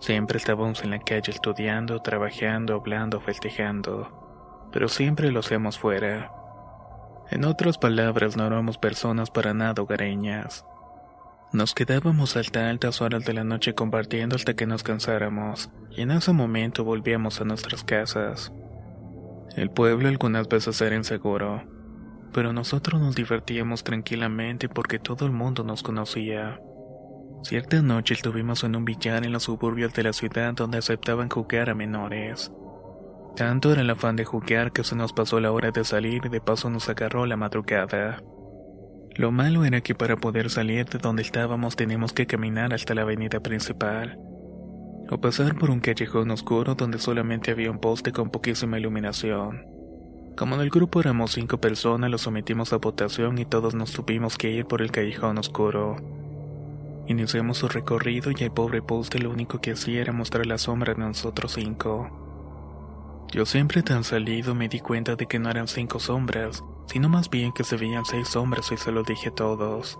Siempre 0.00 0.38
estábamos 0.38 0.82
en 0.82 0.90
la 0.90 0.98
calle 0.98 1.30
estudiando, 1.30 2.00
trabajando, 2.00 2.74
hablando, 2.74 3.20
festejando. 3.20 4.68
Pero 4.72 4.88
siempre 4.88 5.30
lo 5.30 5.40
hacíamos 5.40 5.78
fuera. 5.78 6.32
En 7.30 7.44
otras 7.44 7.78
palabras, 7.78 8.36
no 8.36 8.46
éramos 8.46 8.76
personas 8.76 9.30
para 9.30 9.54
nada 9.54 9.82
hogareñas. 9.82 10.66
Nos 11.52 11.72
quedábamos 11.72 12.36
hasta 12.36 12.68
altas 12.68 13.00
horas 13.00 13.24
de 13.24 13.32
la 13.32 13.44
noche 13.44 13.74
compartiendo 13.74 14.34
hasta 14.36 14.54
que 14.54 14.66
nos 14.66 14.82
cansáramos, 14.82 15.70
y 15.90 16.02
en 16.02 16.10
ese 16.10 16.32
momento 16.32 16.82
volvíamos 16.82 17.40
a 17.40 17.44
nuestras 17.44 17.84
casas. 17.84 18.52
El 19.56 19.70
pueblo 19.70 20.08
algunas 20.08 20.48
veces 20.48 20.80
era 20.80 20.96
inseguro, 20.96 21.62
pero 22.32 22.52
nosotros 22.52 23.00
nos 23.00 23.14
divertíamos 23.14 23.84
tranquilamente 23.84 24.68
porque 24.68 24.98
todo 24.98 25.26
el 25.26 25.32
mundo 25.32 25.62
nos 25.62 25.84
conocía. 25.84 26.60
Cierta 27.44 27.82
noche 27.82 28.14
estuvimos 28.14 28.64
en 28.64 28.74
un 28.74 28.86
billar 28.86 29.22
en 29.22 29.30
los 29.30 29.42
suburbios 29.42 29.92
de 29.92 30.02
la 30.02 30.14
ciudad 30.14 30.54
donde 30.54 30.78
aceptaban 30.78 31.28
jugar 31.28 31.68
a 31.68 31.74
menores. 31.74 32.50
Tanto 33.36 33.70
era 33.70 33.82
el 33.82 33.90
afán 33.90 34.16
de 34.16 34.24
jugar 34.24 34.72
que 34.72 34.82
se 34.82 34.96
nos 34.96 35.12
pasó 35.12 35.38
la 35.40 35.52
hora 35.52 35.70
de 35.70 35.84
salir 35.84 36.22
y 36.24 36.30
de 36.30 36.40
paso 36.40 36.70
nos 36.70 36.88
agarró 36.88 37.26
la 37.26 37.36
madrugada. 37.36 38.22
Lo 39.16 39.30
malo 39.30 39.66
era 39.66 39.82
que 39.82 39.94
para 39.94 40.16
poder 40.16 40.48
salir 40.48 40.86
de 40.86 40.98
donde 40.98 41.20
estábamos 41.20 41.76
teníamos 41.76 42.14
que 42.14 42.26
caminar 42.26 42.72
hasta 42.72 42.94
la 42.94 43.02
avenida 43.02 43.40
principal, 43.40 44.18
o 45.10 45.20
pasar 45.20 45.54
por 45.54 45.68
un 45.68 45.80
callejón 45.80 46.30
oscuro 46.30 46.74
donde 46.74 46.98
solamente 46.98 47.50
había 47.50 47.70
un 47.70 47.78
poste 47.78 48.10
con 48.10 48.30
poquísima 48.30 48.78
iluminación. 48.78 49.66
Como 50.34 50.54
en 50.54 50.62
el 50.62 50.70
grupo 50.70 50.98
éramos 50.98 51.32
cinco 51.32 51.58
personas, 51.58 52.10
lo 52.10 52.16
sometimos 52.16 52.72
a 52.72 52.78
votación 52.78 53.36
y 53.38 53.44
todos 53.44 53.74
nos 53.74 53.92
tuvimos 53.92 54.38
que 54.38 54.50
ir 54.50 54.64
por 54.64 54.80
el 54.80 54.90
callejón 54.90 55.36
oscuro. 55.36 56.23
Iniciamos 57.06 57.58
su 57.58 57.68
recorrido 57.68 58.30
y 58.30 58.42
el 58.44 58.50
pobre 58.50 58.80
poste 58.80 59.18
lo 59.18 59.30
único 59.30 59.60
que 59.60 59.72
hacía 59.72 60.00
era 60.00 60.12
mostrar 60.12 60.46
la 60.46 60.56
sombra 60.56 60.94
de 60.94 61.00
nosotros 61.00 61.52
cinco. 61.52 62.10
Yo 63.30 63.44
siempre 63.44 63.82
tan 63.82 64.04
salido 64.04 64.54
me 64.54 64.68
di 64.68 64.80
cuenta 64.80 65.14
de 65.16 65.26
que 65.26 65.38
no 65.38 65.50
eran 65.50 65.68
cinco 65.68 65.98
sombras, 65.98 66.62
sino 66.86 67.08
más 67.08 67.28
bien 67.28 67.52
que 67.52 67.64
se 67.64 67.76
veían 67.76 68.04
seis 68.04 68.28
sombras 68.28 68.72
y 68.72 68.76
se 68.76 68.90
lo 68.90 69.02
dije 69.02 69.28
a 69.28 69.34
todos. 69.34 69.98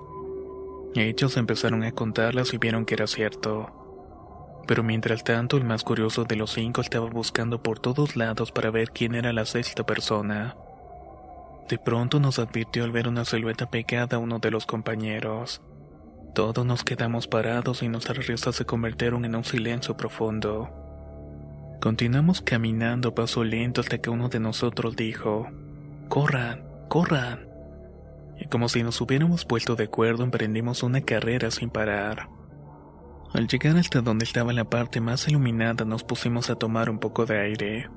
Ellos 0.94 1.36
empezaron 1.36 1.82
a 1.82 1.92
contarlas 1.92 2.54
y 2.54 2.58
vieron 2.58 2.86
que 2.86 2.94
era 2.94 3.06
cierto. 3.06 4.62
Pero 4.66 4.82
mientras 4.82 5.24
tanto 5.24 5.58
el 5.58 5.64
más 5.64 5.82
curioso 5.82 6.24
de 6.24 6.36
los 6.36 6.52
cinco 6.52 6.80
estaba 6.80 7.10
buscando 7.10 7.62
por 7.62 7.80
todos 7.80 8.16
lados 8.16 8.50
para 8.50 8.70
ver 8.70 8.92
quién 8.92 9.14
era 9.14 9.32
la 9.32 9.44
sexta 9.44 9.84
persona. 9.84 10.56
De 11.68 11.76
pronto 11.78 12.20
nos 12.20 12.38
advirtió 12.38 12.84
al 12.84 12.92
ver 12.92 13.08
una 13.08 13.24
silueta 13.24 13.68
pegada 13.68 14.16
a 14.16 14.20
uno 14.20 14.38
de 14.38 14.50
los 14.50 14.64
compañeros. 14.64 15.60
Todos 16.34 16.66
nos 16.66 16.82
quedamos 16.82 17.28
parados 17.28 17.84
y 17.84 17.88
nuestras 17.88 18.26
risas 18.26 18.56
se 18.56 18.64
convirtieron 18.64 19.24
en 19.24 19.36
un 19.36 19.44
silencio 19.44 19.96
profundo. 19.96 20.68
Continuamos 21.80 22.40
caminando 22.40 23.14
paso 23.14 23.44
lento 23.44 23.80
hasta 23.80 23.98
que 23.98 24.10
uno 24.10 24.28
de 24.28 24.40
nosotros 24.40 24.96
dijo, 24.96 25.46
Corran, 26.08 26.64
corran. 26.88 27.48
Y 28.40 28.46
como 28.46 28.68
si 28.68 28.82
nos 28.82 29.00
hubiéramos 29.00 29.44
puesto 29.44 29.76
de 29.76 29.84
acuerdo, 29.84 30.24
emprendimos 30.24 30.82
una 30.82 31.02
carrera 31.02 31.52
sin 31.52 31.70
parar. 31.70 32.28
Al 33.32 33.46
llegar 33.46 33.76
hasta 33.76 34.00
donde 34.00 34.24
estaba 34.24 34.52
la 34.52 34.64
parte 34.64 35.00
más 35.00 35.28
iluminada, 35.28 35.84
nos 35.84 36.02
pusimos 36.02 36.50
a 36.50 36.56
tomar 36.56 36.90
un 36.90 36.98
poco 36.98 37.26
de 37.26 37.38
aire. 37.38 37.90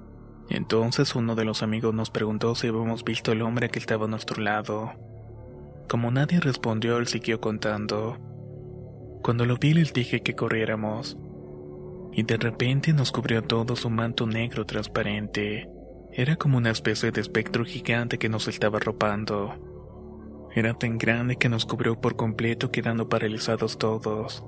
Entonces 0.51 1.15
uno 1.15 1.33
de 1.33 1.45
los 1.45 1.63
amigos 1.63 1.95
nos 1.95 2.11
preguntó 2.11 2.53
si 2.53 2.67
habíamos 2.67 3.03
visto 3.03 3.31
al 3.31 3.41
hombre 3.41 3.69
que 3.69 3.79
estaba 3.79 4.05
a 4.05 4.09
nuestro 4.09 4.43
lado. 4.43 4.93
Como 5.87 6.11
nadie 6.11 6.39
respondió, 6.41 6.97
él 6.97 7.07
siguió 7.07 7.39
contando. 7.39 8.17
Cuando 9.23 9.45
lo 9.45 9.57
vi 9.57 9.73
les 9.73 9.93
dije 9.93 10.21
que 10.21 10.35
corriéramos. 10.35 11.17
Y 12.11 12.23
de 12.23 12.37
repente 12.37 12.93
nos 12.93 13.11
cubrió 13.11 13.43
todo 13.43 13.75
su 13.75 13.89
manto 13.89 14.27
negro 14.27 14.65
transparente. 14.65 15.69
Era 16.11 16.35
como 16.35 16.57
una 16.57 16.71
especie 16.71 17.11
de 17.11 17.21
espectro 17.21 17.63
gigante 17.63 18.17
que 18.17 18.27
nos 18.27 18.47
estaba 18.47 18.77
arropando. 18.77 20.47
Era 20.53 20.73
tan 20.73 20.97
grande 20.97 21.37
que 21.37 21.49
nos 21.49 21.65
cubrió 21.65 22.01
por 22.01 22.15
completo 22.15 22.71
quedando 22.71 23.07
paralizados 23.07 23.77
todos. 23.77 24.43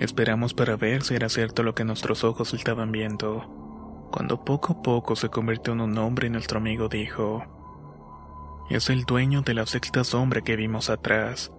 Esperamos 0.00 0.54
para 0.54 0.76
ver 0.76 1.02
si 1.02 1.14
era 1.14 1.28
cierto 1.28 1.62
lo 1.62 1.74
que 1.74 1.84
nuestros 1.84 2.24
ojos 2.24 2.52
estaban 2.52 2.90
viendo. 2.90 4.08
Cuando 4.10 4.44
poco 4.44 4.72
a 4.72 4.82
poco 4.82 5.14
se 5.14 5.28
convirtió 5.28 5.72
en 5.72 5.82
un 5.82 5.98
hombre, 5.98 6.30
nuestro 6.30 6.58
amigo 6.58 6.88
dijo, 6.88 7.44
es 8.74 8.90
el 8.90 9.04
dueño 9.04 9.42
de 9.42 9.54
la 9.54 9.66
sexta 9.66 10.02
sombra 10.04 10.40
que 10.40 10.56
vimos 10.56 10.90
atrás. 10.90 11.52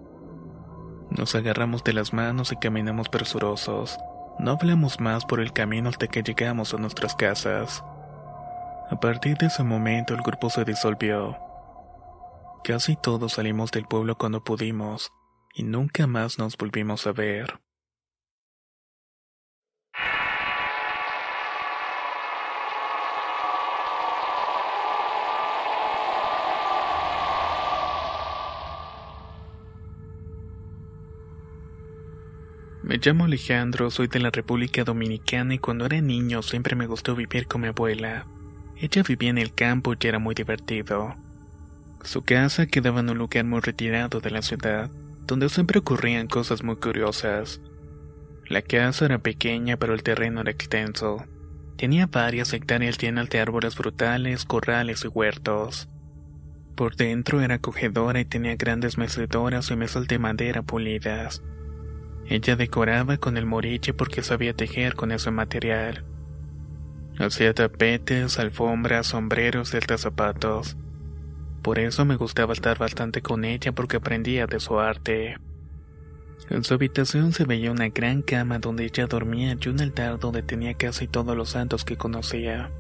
Nos 1.10 1.36
agarramos 1.36 1.84
de 1.84 1.94
las 1.94 2.14
manos 2.14 2.52
y 2.52 2.58
caminamos 2.58 3.10
presurosos. 3.10 3.98
No 4.40 4.52
hablamos 4.52 5.00
más 5.00 5.26
por 5.26 5.40
el 5.40 5.54
camino 5.54 5.90
hasta 5.90 6.08
que 6.08 6.22
llegamos 6.22 6.74
a 6.74 6.78
nuestras 6.78 7.16
casas. 7.16 7.84
A 8.90 9.00
partir 9.00 9.38
de 9.38 9.48
ese 9.48 9.64
momento 9.64 10.14
el 10.14 10.22
grupo 10.22 10.50
se 10.50 10.66
disolvió. 10.66 11.38
Casi 12.64 12.96
todos 12.96 13.34
salimos 13.34 13.72
del 13.72 13.86
pueblo 13.86 14.18
cuando 14.18 14.44
pudimos, 14.44 15.12
y 15.54 15.64
nunca 15.64 16.08
más 16.08 16.38
nos 16.38 16.58
volvimos 16.58 17.08
a 17.08 17.14
ver. 17.14 17.60
Me 32.88 33.00
llamo 33.00 33.26
Alejandro, 33.26 33.92
soy 33.92 34.08
de 34.08 34.22
la 34.22 34.30
República 34.30 34.86
Dominicana 34.86 35.54
y 35.54 35.60
cuando 35.60 35.86
era 35.86 36.00
niño 36.00 36.42
siempre 36.42 36.74
me 36.74 36.88
gustó 36.88 37.18
vivir 37.18 37.46
con 37.46 37.60
mi 37.60 37.68
abuela. 37.68 38.26
Ella 38.78 39.04
vivía 39.06 39.30
en 39.30 39.38
el 39.38 39.54
campo 39.54 39.94
y 39.94 40.08
era 40.08 40.20
muy 40.20 40.34
divertido. 40.34 41.14
Su 42.04 42.22
casa 42.22 42.66
quedaba 42.66 43.02
en 43.02 43.10
un 43.10 43.18
lugar 43.18 43.44
muy 43.44 43.60
retirado 43.60 44.22
de 44.22 44.32
la 44.32 44.42
ciudad, 44.42 44.90
donde 45.26 45.50
siempre 45.50 45.80
ocurrían 45.80 46.28
cosas 46.28 46.64
muy 46.64 46.78
curiosas. 46.78 47.60
La 48.48 48.62
casa 48.62 49.04
era 49.04 49.18
pequeña 49.18 49.76
pero 49.76 49.94
el 49.94 50.02
terreno 50.02 50.40
era 50.40 50.52
extenso. 50.52 51.26
Tenía 51.76 52.08
varias 52.08 52.54
hectáreas 52.54 52.98
llenas 52.98 53.30
de 53.30 53.42
árboles 53.42 53.76
frutales, 53.76 54.46
corrales 54.46 55.04
y 55.04 55.10
huertos. 55.10 55.90
Por 56.76 56.96
dentro 56.96 57.42
era 57.42 57.56
acogedora 57.56 58.22
y 58.22 58.26
tenía 58.26 58.56
grandes 58.56 58.98
mecedoras 58.98 59.72
y 59.72 59.76
mesas 59.76 60.08
de 60.08 60.20
madera 60.20 60.62
pulidas. 60.62 61.42
Ella 62.30 62.56
decoraba 62.56 63.18
con 63.18 63.38
el 63.38 63.46
moriche 63.46 63.94
porque 63.94 64.22
sabía 64.22 64.54
tejer 64.54 64.96
con 64.96 65.12
ese 65.12 65.32
material. 65.32 66.04
Hacía 67.20 67.54
tapetes, 67.54 68.38
alfombras, 68.38 69.08
sombreros 69.08 69.74
y 69.74 69.78
hasta 69.78 69.98
zapatos. 69.98 70.78
Por 71.62 71.80
eso 71.80 72.06
me 72.06 72.16
gustaba 72.16 72.54
estar 72.54 72.78
bastante 72.78 73.22
con 73.22 73.46
ella 73.46 73.72
porque 73.72 73.98
aprendía 73.98 74.46
de 74.46 74.60
su 74.60 74.80
arte. 74.80 75.38
En 76.50 76.64
su 76.64 76.74
habitación 76.74 77.34
se 77.34 77.46
veía 77.46 77.72
una 77.72 77.90
gran 77.90 78.22
cama 78.22 78.60
donde 78.60 78.86
ella 78.86 79.08
dormía 79.08 79.58
y 79.60 79.70
un 79.70 79.82
altar 79.82 80.20
donde 80.20 80.44
tenía 80.44 80.74
casi 80.76 81.08
todos 81.08 81.36
los 81.36 81.50
santos 81.50 81.84
que 81.84 81.98
conocía. 81.98 82.72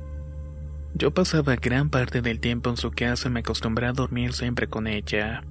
Yo 0.93 1.11
pasaba 1.11 1.55
gran 1.55 1.89
parte 1.89 2.21
del 2.21 2.39
tiempo 2.39 2.69
en 2.69 2.77
su 2.77 2.91
casa 2.91 3.27
y 3.27 3.31
me 3.31 3.41
acostumbré 3.41 3.87
a 3.87 3.93
dormir 3.93 4.33
siempre 4.33 4.67
con 4.67 4.87
ella. 4.87 5.43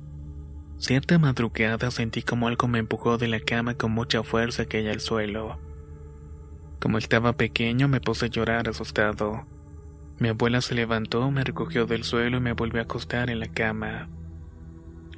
Cierta 0.79 1.19
madrugada 1.19 1.91
sentí 1.91 2.23
como 2.23 2.49
algo 2.49 2.69
me 2.69 2.79
empujó 2.79 3.17
de 3.17 3.29
la 3.29 3.41
cama 3.41 3.75
con 3.75 3.93
mucha 3.93 4.23
fuerza 4.23 4.67
que 4.67 4.89
al 4.91 5.01
suelo. 5.01 5.59
Como 6.81 6.99
estaba 6.99 7.33
pequeño 7.33 7.89
me 7.89 8.01
puse 8.01 8.27
a 8.27 8.29
llorar 8.29 8.69
asustado. 8.69 9.47
Mi 10.19 10.29
abuela 10.29 10.61
se 10.61 10.75
levantó, 10.75 11.31
me 11.31 11.45
recogió 11.45 11.87
del 11.87 12.05
suelo 12.05 12.37
y 12.37 12.41
me 12.41 12.53
volvió 12.53 12.81
a 12.81 12.85
acostar 12.85 13.31
en 13.31 13.41
la 13.41 13.49
cama. 13.49 14.09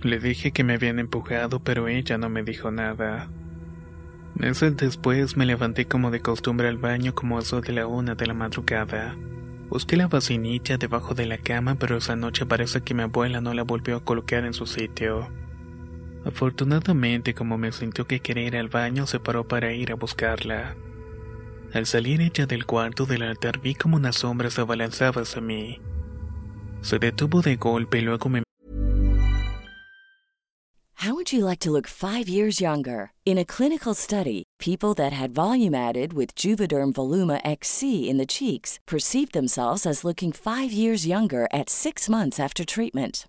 Le 0.01 0.21
dije 0.21 0.53
que 0.53 0.63
me 0.63 0.75
habían 0.75 1.01
empujado, 1.01 1.61
pero 1.61 1.89
ella 1.89 2.19
no 2.19 2.29
me 2.29 2.45
dijo 2.45 2.71
nada. 2.71 3.29
Meses 4.37 4.77
después 4.77 5.37
me 5.37 5.45
levanté 5.45 5.87
como 5.87 6.13
de 6.13 6.21
costumbre 6.21 6.69
al 6.69 6.79
baño 6.79 7.17
como 7.17 7.41
eso 7.41 7.61
de 7.61 7.73
la 7.73 7.89
una 7.89 8.15
de 8.15 8.27
la 8.27 8.35
madrugada. 8.35 9.17
Busqué 9.69 9.97
la 9.97 10.07
vacinilla 10.07 10.79
debajo 10.79 11.15
de 11.15 11.27
la 11.27 11.39
cama, 11.39 11.75
pero 11.75 11.97
esa 11.97 12.15
noche 12.15 12.47
parece 12.47 12.83
que 12.83 12.95
mi 12.95 13.03
abuela 13.03 13.41
no 13.41 13.53
la 13.55 13.65
volvió 13.65 13.97
a 13.97 14.05
colocar 14.05 14.45
en 14.45 14.55
su 14.55 14.67
sitio. 14.67 15.29
Afortunadamente, 16.25 17.35
como 17.35 17.59
me 17.59 17.73
sintió 17.73 18.07
que 18.07 18.21
quería 18.21 18.47
ir 18.47 18.57
al 18.57 18.69
baño, 18.69 19.07
se 19.07 19.21
paró 19.21 19.47
para 19.47 19.73
ir 19.73 19.93
a 19.93 19.95
buscarla. 19.95 20.77
Al 21.73 21.87
salir 21.87 22.21
ella 22.21 22.47
del 22.47 22.65
cuarto 22.67 23.05
del 23.07 23.23
altar 23.23 23.61
vi 23.61 23.75
como 23.75 23.97
una 23.97 24.13
sombra 24.13 24.51
se 24.51 24.63
abalanzaba 24.63 25.23
hacia 25.23 25.41
mí. 25.41 25.81
Se 26.81 26.99
detuvo 26.99 27.43
de 27.43 27.57
golpe 27.57 27.99
y 27.99 28.03
luego 28.03 28.29
me 28.29 28.43
How 31.03 31.15
would 31.15 31.33
you 31.33 31.45
like 31.45 31.61
to 31.61 31.71
look 31.71 31.87
five 31.87 32.29
years 32.29 32.61
younger? 32.61 33.13
In 33.25 33.39
a 33.39 33.45
clinical 33.45 33.95
study, 33.95 34.43
people 34.59 34.95
that 34.95 35.13
had 35.13 35.31
volume 35.31 35.73
added 35.73 36.13
with 36.13 36.35
Juvederm 36.35 36.93
Voluma 36.93 37.41
XC 37.45 38.11
in 38.11 38.19
the 38.19 38.27
cheeks 38.27 38.81
perceived 38.85 39.33
themselves 39.33 39.87
as 39.87 40.05
looking 40.05 40.33
five 40.33 40.73
years 40.73 41.07
younger 41.07 41.47
at 41.53 41.71
six 41.71 42.09
months 42.09 42.41
after 42.41 42.65
treatment. 42.65 43.29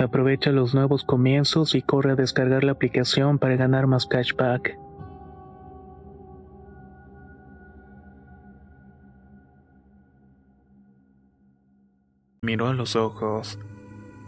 Aprovecha 0.00 0.50
los 0.50 0.74
nuevos 0.74 1.04
comienzos 1.04 1.74
y 1.74 1.82
corre 1.82 2.12
a 2.12 2.16
descargar 2.16 2.64
la 2.64 2.72
aplicación 2.72 3.38
para 3.38 3.56
ganar 3.56 3.86
más 3.86 4.06
cashback. 4.06 4.78
Miró 12.40 12.68
a 12.68 12.72
los 12.72 12.96
ojos. 12.96 13.58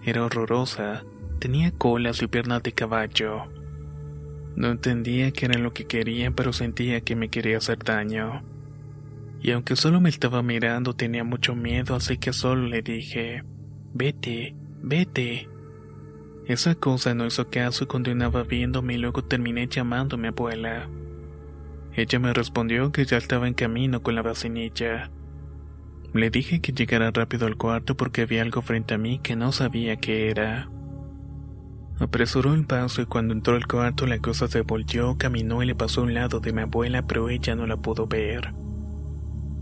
Era 0.05 0.27
horrorosa. 0.27 1.05
Tenía 1.39 1.71
colas 1.71 2.21
y 2.21 2.27
piernas 2.27 2.63
de 2.63 2.73
caballo. 2.73 3.45
No 4.55 4.69
entendía 4.69 5.31
qué 5.31 5.47
era 5.47 5.59
lo 5.59 5.73
que 5.73 5.87
quería, 5.87 6.33
pero 6.33 6.53
sentía 6.53 7.01
que 7.01 7.17
me 7.17 7.31
quería 7.31 7.57
hacer 7.57 7.79
daño. 7.79 8.43
Y 9.41 9.53
aunque 9.53 9.77
solo 9.77 10.03
me 10.03 10.11
estaba 10.11 10.43
mirando, 10.43 10.93
tenía 10.93 11.25
mucho 11.25 11.55
miedo, 11.55 11.95
así 11.95 12.19
que 12.19 12.35
solo 12.35 12.67
le 12.67 12.83
dije, 12.83 13.43
vete, 13.95 14.55
vete. 14.83 15.52
Esa 16.47 16.75
cosa 16.75 17.15
no 17.15 17.27
hizo 17.27 17.49
caso 17.51 17.85
y 17.85 17.87
continuaba 17.87 18.43
viéndome 18.43 18.95
y 18.95 18.99
luego 18.99 19.23
terminé 19.23 19.69
llamando 19.69 20.17
a 20.17 20.19
mi 20.19 20.29
abuela. 20.29 20.89
Ella 21.95 22.19
me 22.19 22.33
respondió 22.33 22.91
que 22.91 23.05
ya 23.05 23.17
estaba 23.17 23.47
en 23.47 23.55
camino 23.55 24.03
con 24.03 24.15
la 24.15 24.23
vacinilla. 24.23 25.11
Le 26.15 26.31
dije 26.31 26.61
que 26.61 26.73
llegara 26.73 27.11
rápido 27.11 27.47
al 27.47 27.57
cuarto 27.57 27.97
porque 27.97 28.23
había 28.23 28.43
algo 28.43 28.61
frente 28.61 28.95
a 28.95 28.99
mí 28.99 29.19
que 29.21 29.37
no 29.37 29.53
sabía 29.53 29.97
qué 29.97 30.31
era. 30.31 30.69
Apresuró 31.99 32.55
el 32.55 32.67
paso 32.67 33.03
y 33.03 33.07
cuando 33.07 33.33
entró 33.33 33.55
al 33.55 33.67
cuarto 33.67 34.07
la 34.07 34.19
cosa 34.19 34.49
se 34.49 34.63
volteó, 34.63 35.17
caminó 35.17 35.63
y 35.63 35.67
le 35.67 35.75
pasó 35.75 36.01
a 36.01 36.05
un 36.05 36.15
lado 36.15 36.41
de 36.41 36.53
mi 36.53 36.63
abuela, 36.63 37.07
pero 37.07 37.29
ella 37.29 37.55
no 37.55 37.67
la 37.67 37.77
pudo 37.77 38.07
ver. 38.07 38.53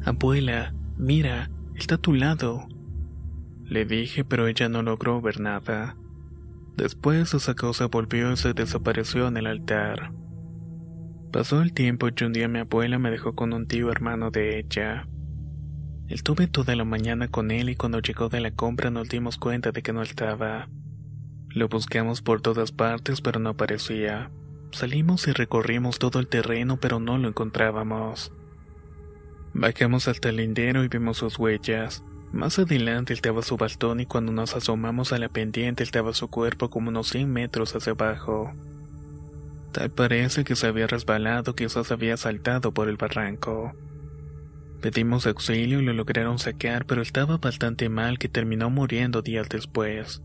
Abuela, 0.04 0.72
mira, 0.96 1.50
está 1.74 1.96
a 1.96 1.98
tu 1.98 2.14
lado. 2.14 2.66
Le 3.64 3.84
dije, 3.84 4.24
pero 4.24 4.46
ella 4.46 4.68
no 4.68 4.82
logró 4.82 5.20
ver 5.20 5.40
nada. 5.40 5.96
Después 6.80 7.34
esa 7.34 7.54
cosa 7.54 7.88
volvió 7.88 8.32
y 8.32 8.38
se 8.38 8.54
desapareció 8.54 9.28
en 9.28 9.36
el 9.36 9.46
altar. 9.46 10.12
Pasó 11.30 11.60
el 11.60 11.74
tiempo 11.74 12.08
y 12.08 12.24
un 12.24 12.32
día 12.32 12.48
mi 12.48 12.60
abuela 12.60 12.98
me 12.98 13.10
dejó 13.10 13.34
con 13.34 13.52
un 13.52 13.66
tío 13.66 13.92
hermano 13.92 14.30
de 14.30 14.58
ella. 14.58 15.06
Estuve 16.08 16.46
toda 16.46 16.74
la 16.76 16.86
mañana 16.86 17.28
con 17.28 17.50
él 17.50 17.68
y 17.68 17.76
cuando 17.76 18.00
llegó 18.00 18.30
de 18.30 18.40
la 18.40 18.52
compra 18.52 18.90
nos 18.90 19.10
dimos 19.10 19.36
cuenta 19.36 19.72
de 19.72 19.82
que 19.82 19.92
no 19.92 20.00
estaba. 20.00 20.70
Lo 21.50 21.68
buscamos 21.68 22.22
por 22.22 22.40
todas 22.40 22.72
partes 22.72 23.20
pero 23.20 23.40
no 23.40 23.50
aparecía. 23.50 24.30
Salimos 24.72 25.28
y 25.28 25.32
recorrimos 25.32 25.98
todo 25.98 26.18
el 26.18 26.28
terreno 26.28 26.78
pero 26.80 26.98
no 26.98 27.18
lo 27.18 27.28
encontrábamos. 27.28 28.32
Bajamos 29.52 30.08
hasta 30.08 30.30
el 30.30 30.36
lindero 30.36 30.82
y 30.82 30.88
vimos 30.88 31.18
sus 31.18 31.38
huellas. 31.38 32.02
Más 32.32 32.58
adelante 32.58 33.12
estaba 33.12 33.42
su 33.42 33.56
bastón 33.56 34.00
y 34.00 34.06
cuando 34.06 34.32
nos 34.32 34.54
asomamos 34.54 35.12
a 35.12 35.18
la 35.18 35.28
pendiente 35.28 35.82
estaba 35.82 36.14
su 36.14 36.28
cuerpo 36.28 36.70
como 36.70 36.90
unos 36.90 37.08
100 37.08 37.30
metros 37.30 37.74
hacia 37.74 37.92
abajo. 37.92 38.52
Tal 39.72 39.90
parece 39.90 40.44
que 40.44 40.56
se 40.56 40.66
había 40.66 40.86
resbalado, 40.86 41.54
quizás 41.54 41.90
había 41.90 42.16
saltado 42.16 42.72
por 42.72 42.88
el 42.88 42.96
barranco. 42.96 43.74
Pedimos 44.80 45.26
auxilio 45.26 45.80
y 45.80 45.84
lo 45.84 45.92
lograron 45.92 46.38
sacar, 46.38 46.86
pero 46.86 47.02
estaba 47.02 47.36
bastante 47.36 47.88
mal 47.88 48.18
que 48.18 48.28
terminó 48.28 48.70
muriendo 48.70 49.22
días 49.22 49.48
después. 49.48 50.22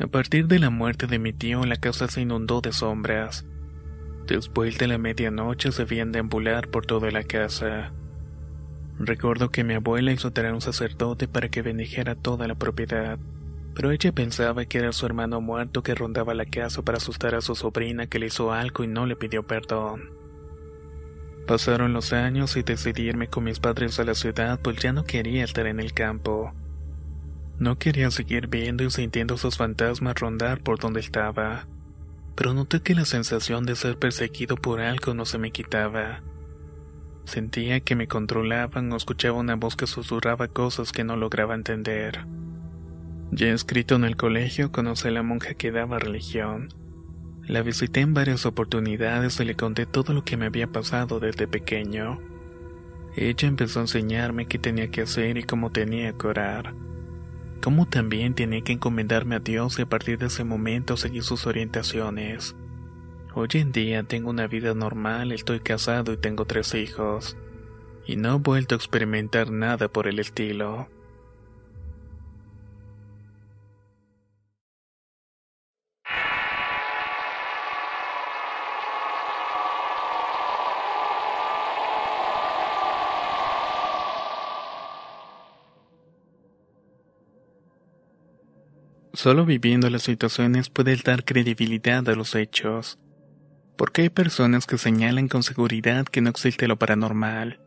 A 0.00 0.06
partir 0.06 0.46
de 0.46 0.58
la 0.58 0.70
muerte 0.70 1.06
de 1.06 1.18
mi 1.18 1.32
tío, 1.32 1.64
la 1.64 1.76
casa 1.76 2.08
se 2.08 2.20
inundó 2.20 2.60
de 2.60 2.72
sombras. 2.72 3.44
Después 4.26 4.78
de 4.78 4.86
la 4.86 4.98
medianoche 4.98 5.72
se 5.72 5.84
veían 5.84 6.12
deambular 6.12 6.68
por 6.68 6.86
toda 6.86 7.10
la 7.10 7.24
casa. 7.24 7.92
Recuerdo 9.02 9.50
que 9.50 9.64
mi 9.64 9.72
abuela 9.72 10.12
hizo 10.12 10.30
traer 10.30 10.52
un 10.52 10.60
sacerdote 10.60 11.26
para 11.26 11.48
que 11.48 11.62
bendijera 11.62 12.16
toda 12.16 12.46
la 12.46 12.54
propiedad, 12.54 13.18
pero 13.74 13.92
ella 13.92 14.12
pensaba 14.12 14.66
que 14.66 14.76
era 14.76 14.92
su 14.92 15.06
hermano 15.06 15.40
muerto 15.40 15.82
que 15.82 15.94
rondaba 15.94 16.34
la 16.34 16.44
casa 16.44 16.82
para 16.82 16.98
asustar 16.98 17.34
a 17.34 17.40
su 17.40 17.54
sobrina 17.54 18.08
que 18.08 18.18
le 18.18 18.26
hizo 18.26 18.52
algo 18.52 18.84
y 18.84 18.88
no 18.88 19.06
le 19.06 19.16
pidió 19.16 19.46
perdón. 19.46 20.10
Pasaron 21.46 21.94
los 21.94 22.12
años 22.12 22.58
y 22.58 22.62
decidí 22.62 23.04
irme 23.04 23.28
con 23.28 23.44
mis 23.44 23.58
padres 23.58 23.98
a 23.98 24.04
la 24.04 24.14
ciudad 24.14 24.60
pues 24.60 24.76
ya 24.76 24.92
no 24.92 25.04
quería 25.04 25.44
estar 25.44 25.66
en 25.66 25.80
el 25.80 25.94
campo. 25.94 26.52
No 27.58 27.78
quería 27.78 28.10
seguir 28.10 28.48
viendo 28.48 28.84
y 28.84 28.90
sintiendo 28.90 29.38
sus 29.38 29.56
fantasmas 29.56 30.20
rondar 30.20 30.60
por 30.60 30.78
donde 30.78 31.00
estaba, 31.00 31.66
pero 32.36 32.52
noté 32.52 32.82
que 32.82 32.94
la 32.94 33.06
sensación 33.06 33.64
de 33.64 33.76
ser 33.76 33.98
perseguido 33.98 34.56
por 34.56 34.82
algo 34.82 35.14
no 35.14 35.24
se 35.24 35.38
me 35.38 35.52
quitaba. 35.52 36.20
Sentía 37.24 37.80
que 37.80 37.96
me 37.96 38.08
controlaban 38.08 38.92
o 38.92 38.96
escuchaba 38.96 39.38
una 39.38 39.56
voz 39.56 39.76
que 39.76 39.86
susurraba 39.86 40.48
cosas 40.48 40.92
que 40.92 41.04
no 41.04 41.16
lograba 41.16 41.54
entender. 41.54 42.26
Ya 43.32 43.48
escrito 43.52 43.94
en 43.94 44.04
el 44.04 44.16
colegio, 44.16 44.72
conocí 44.72 45.08
a 45.08 45.12
la 45.12 45.22
monja 45.22 45.54
que 45.54 45.70
daba 45.70 45.98
religión. 45.98 46.68
La 47.46 47.62
visité 47.62 48.00
en 48.00 48.14
varias 48.14 48.46
oportunidades 48.46 49.38
y 49.40 49.44
le 49.44 49.54
conté 49.54 49.86
todo 49.86 50.12
lo 50.12 50.24
que 50.24 50.36
me 50.36 50.46
había 50.46 50.66
pasado 50.66 51.20
desde 51.20 51.46
pequeño. 51.46 52.20
Ella 53.16 53.48
empezó 53.48 53.80
a 53.80 53.82
enseñarme 53.82 54.46
qué 54.46 54.58
tenía 54.58 54.88
que 54.90 55.02
hacer 55.02 55.36
y 55.36 55.44
cómo 55.44 55.70
tenía 55.70 56.12
que 56.12 56.26
orar. 56.26 56.74
Cómo 57.62 57.86
también 57.86 58.34
tenía 58.34 58.62
que 58.62 58.72
encomendarme 58.72 59.36
a 59.36 59.40
Dios 59.40 59.78
y 59.78 59.82
a 59.82 59.88
partir 59.88 60.18
de 60.18 60.26
ese 60.26 60.44
momento 60.44 60.96
seguir 60.96 61.22
sus 61.22 61.46
orientaciones. 61.46 62.56
Hoy 63.32 63.46
en 63.52 63.70
día 63.70 64.02
tengo 64.02 64.28
una 64.28 64.48
vida 64.48 64.74
normal, 64.74 65.30
estoy 65.30 65.60
casado 65.60 66.12
y 66.12 66.16
tengo 66.16 66.46
tres 66.46 66.74
hijos. 66.74 67.36
Y 68.04 68.16
no 68.16 68.34
he 68.34 68.38
vuelto 68.38 68.74
a 68.74 68.78
experimentar 68.78 69.52
nada 69.52 69.86
por 69.86 70.08
el 70.08 70.18
estilo. 70.18 70.88
Solo 89.12 89.44
viviendo 89.44 89.88
las 89.88 90.02
situaciones 90.02 90.68
puedes 90.68 91.04
dar 91.04 91.24
credibilidad 91.24 92.08
a 92.08 92.16
los 92.16 92.34
hechos 92.34 92.98
porque 93.80 94.02
hay 94.02 94.10
personas 94.10 94.66
que 94.66 94.76
señalan 94.76 95.26
con 95.26 95.42
seguridad 95.42 96.04
que 96.04 96.20
no 96.20 96.28
existe 96.28 96.68
lo 96.68 96.78
paranormal. 96.78 97.60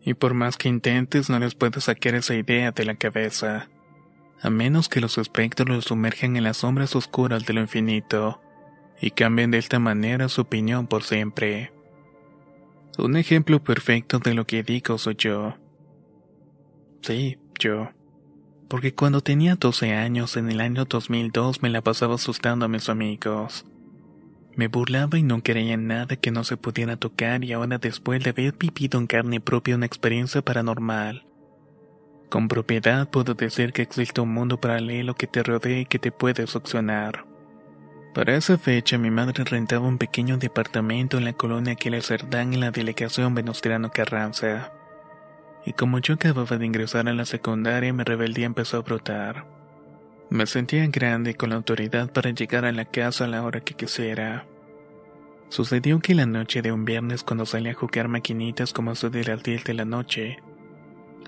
Y 0.00 0.14
por 0.14 0.34
más 0.34 0.56
que 0.56 0.68
intentes, 0.68 1.28
no 1.28 1.40
les 1.40 1.56
puedes 1.56 1.82
sacar 1.82 2.14
esa 2.14 2.36
idea 2.36 2.70
de 2.70 2.84
la 2.84 2.94
cabeza. 2.94 3.68
A 4.40 4.50
menos 4.50 4.88
que 4.88 5.00
los 5.00 5.18
espectros 5.18 5.68
los 5.68 5.86
sumerjan 5.86 6.36
en 6.36 6.44
las 6.44 6.58
sombras 6.58 6.94
oscuras 6.94 7.44
de 7.44 7.54
lo 7.54 7.60
infinito 7.60 8.40
y 9.00 9.10
cambien 9.10 9.50
de 9.50 9.58
esta 9.58 9.80
manera 9.80 10.28
su 10.28 10.42
opinión 10.42 10.86
por 10.86 11.02
siempre. 11.02 11.72
Un 12.96 13.16
ejemplo 13.16 13.60
perfecto 13.64 14.20
de 14.20 14.32
lo 14.32 14.46
que 14.46 14.62
digo 14.62 14.96
soy 14.96 15.16
yo. 15.16 15.56
Sí, 17.02 17.36
yo. 17.58 17.90
Porque 18.68 18.94
cuando 18.94 19.22
tenía 19.22 19.56
12 19.56 19.92
años, 19.92 20.36
en 20.36 20.52
el 20.52 20.60
año 20.60 20.84
2002, 20.84 21.62
me 21.62 21.70
la 21.70 21.82
pasaba 21.82 22.14
asustando 22.14 22.66
a 22.66 22.68
mis 22.68 22.88
amigos. 22.88 23.66
Me 24.56 24.68
burlaba 24.68 25.18
y 25.18 25.22
no 25.22 25.42
creía 25.42 25.74
en 25.74 25.86
nada 25.86 26.16
que 26.16 26.30
no 26.30 26.42
se 26.42 26.56
pudiera 26.56 26.96
tocar 26.96 27.44
y 27.44 27.52
ahora 27.52 27.76
después 27.76 28.24
de 28.24 28.30
haber 28.30 28.54
vivido 28.54 28.98
en 28.98 29.06
carne 29.06 29.38
propia 29.38 29.76
una 29.76 29.84
experiencia 29.84 30.40
paranormal. 30.40 31.26
Con 32.30 32.48
propiedad 32.48 33.08
puedo 33.08 33.34
decir 33.34 33.74
que 33.74 33.82
existe 33.82 34.22
un 34.22 34.32
mundo 34.32 34.58
paralelo 34.58 35.14
que 35.14 35.26
te 35.26 35.42
rodea 35.42 35.80
y 35.80 35.84
que 35.84 35.98
te 35.98 36.10
puede 36.10 36.46
succionar. 36.46 37.26
Para 38.14 38.34
esa 38.34 38.56
fecha 38.56 38.96
mi 38.96 39.10
madre 39.10 39.44
rentaba 39.44 39.86
un 39.86 39.98
pequeño 39.98 40.38
departamento 40.38 41.18
en 41.18 41.26
la 41.26 41.34
colonia 41.34 41.74
Aquiles 41.74 42.06
Cerdán 42.06 42.54
en 42.54 42.60
la 42.60 42.70
delegación 42.70 43.34
Venustiano 43.34 43.90
Carranza. 43.90 44.72
Y 45.66 45.74
como 45.74 45.98
yo 45.98 46.14
acababa 46.14 46.56
de 46.56 46.64
ingresar 46.64 47.08
a 47.10 47.12
la 47.12 47.26
secundaria 47.26 47.92
mi 47.92 48.04
rebeldía 48.04 48.46
empezó 48.46 48.78
a 48.78 48.82
brotar. 48.82 49.55
Me 50.28 50.46
sentía 50.46 50.86
grande 50.88 51.34
con 51.34 51.50
la 51.50 51.56
autoridad 51.56 52.12
para 52.12 52.30
llegar 52.30 52.64
a 52.64 52.72
la 52.72 52.84
casa 52.84 53.24
a 53.24 53.28
la 53.28 53.44
hora 53.44 53.60
que 53.60 53.74
quisiera. 53.74 54.46
Sucedió 55.48 56.00
que 56.00 56.14
la 56.14 56.26
noche 56.26 56.62
de 56.62 56.72
un 56.72 56.84
viernes 56.84 57.22
cuando 57.22 57.46
salí 57.46 57.68
a 57.68 57.74
jugar 57.74 58.08
maquinitas 58.08 58.72
como 58.72 58.92
eso 58.92 59.08
de 59.08 59.24
las 59.24 59.42
10 59.42 59.64
de 59.64 59.74
la 59.74 59.84
noche, 59.84 60.38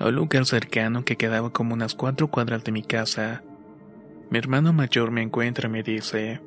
a 0.01 0.09
un 0.09 0.15
lugar 0.17 0.45
cercano 0.47 1.05
que 1.05 1.17
quedaba 1.17 1.51
como 1.51 1.75
unas 1.75 1.95
cuatro 1.95 2.29
cuadras 2.29 2.65
de 2.65 2.73
mi 2.73 2.83
casa, 2.83 3.45
mi 4.31 4.39
hermano 4.39 4.73
mayor 4.73 5.13
me 5.13 5.23
encuentra 5.23 5.69
y 5.69 5.73
me 5.73 5.83
dice, 5.85 6.41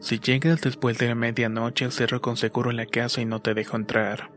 si 0.00 0.18
llegas 0.18 0.60
después 0.60 0.98
de 0.98 1.08
la 1.08 1.14
medianoche, 1.14 1.90
cierro 1.90 2.20
con 2.20 2.36
seguro 2.36 2.72
la 2.72 2.86
casa 2.86 3.20
y 3.20 3.24
no 3.24 3.40
te 3.40 3.54
dejo 3.54 3.76
entrar. 3.76 4.30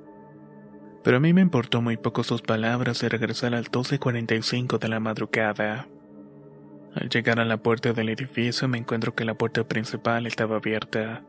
Pero 1.04 1.18
a 1.18 1.20
mí 1.20 1.34
me 1.34 1.42
importó 1.42 1.82
muy 1.82 1.98
poco 1.98 2.24
sus 2.24 2.42
palabras 2.42 3.02
y 3.04 3.08
regresar 3.08 3.56
al 3.56 3.66
12.45 3.66 4.78
de 4.80 4.88
la 4.88 5.00
madrugada. 5.00 5.88
Al 6.96 7.10
llegar 7.10 7.40
a 7.40 7.46
la 7.46 7.58
puerta 7.58 7.94
del 7.94 8.10
edificio 8.10 8.68
me 8.68 8.78
encuentro 8.78 9.14
que 9.14 9.26
la 9.26 9.36
puerta 9.36 9.64
principal 9.64 10.26
estaba 10.26 10.58
abierta. 10.58 11.24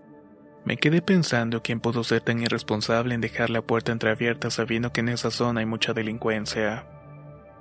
Me 0.64 0.76
quedé 0.76 1.02
pensando 1.02 1.62
quién 1.62 1.80
pudo 1.80 2.04
ser 2.04 2.22
tan 2.22 2.40
irresponsable 2.40 3.14
en 3.14 3.20
dejar 3.20 3.50
la 3.50 3.62
puerta 3.62 3.92
entreabierta 3.92 4.50
sabiendo 4.50 4.92
que 4.92 5.00
en 5.00 5.10
esa 5.10 5.30
zona 5.30 5.60
hay 5.60 5.66
mucha 5.66 5.92
delincuencia. 5.92 6.86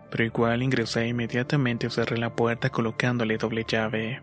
Pero 0.10 0.24
igual 0.24 0.64
ingresé 0.64 1.08
inmediatamente 1.08 1.90
cerré 1.90 2.18
la 2.18 2.36
puerta 2.36 2.70
colocándole 2.70 3.38
doble 3.38 3.66
llave. 3.68 4.22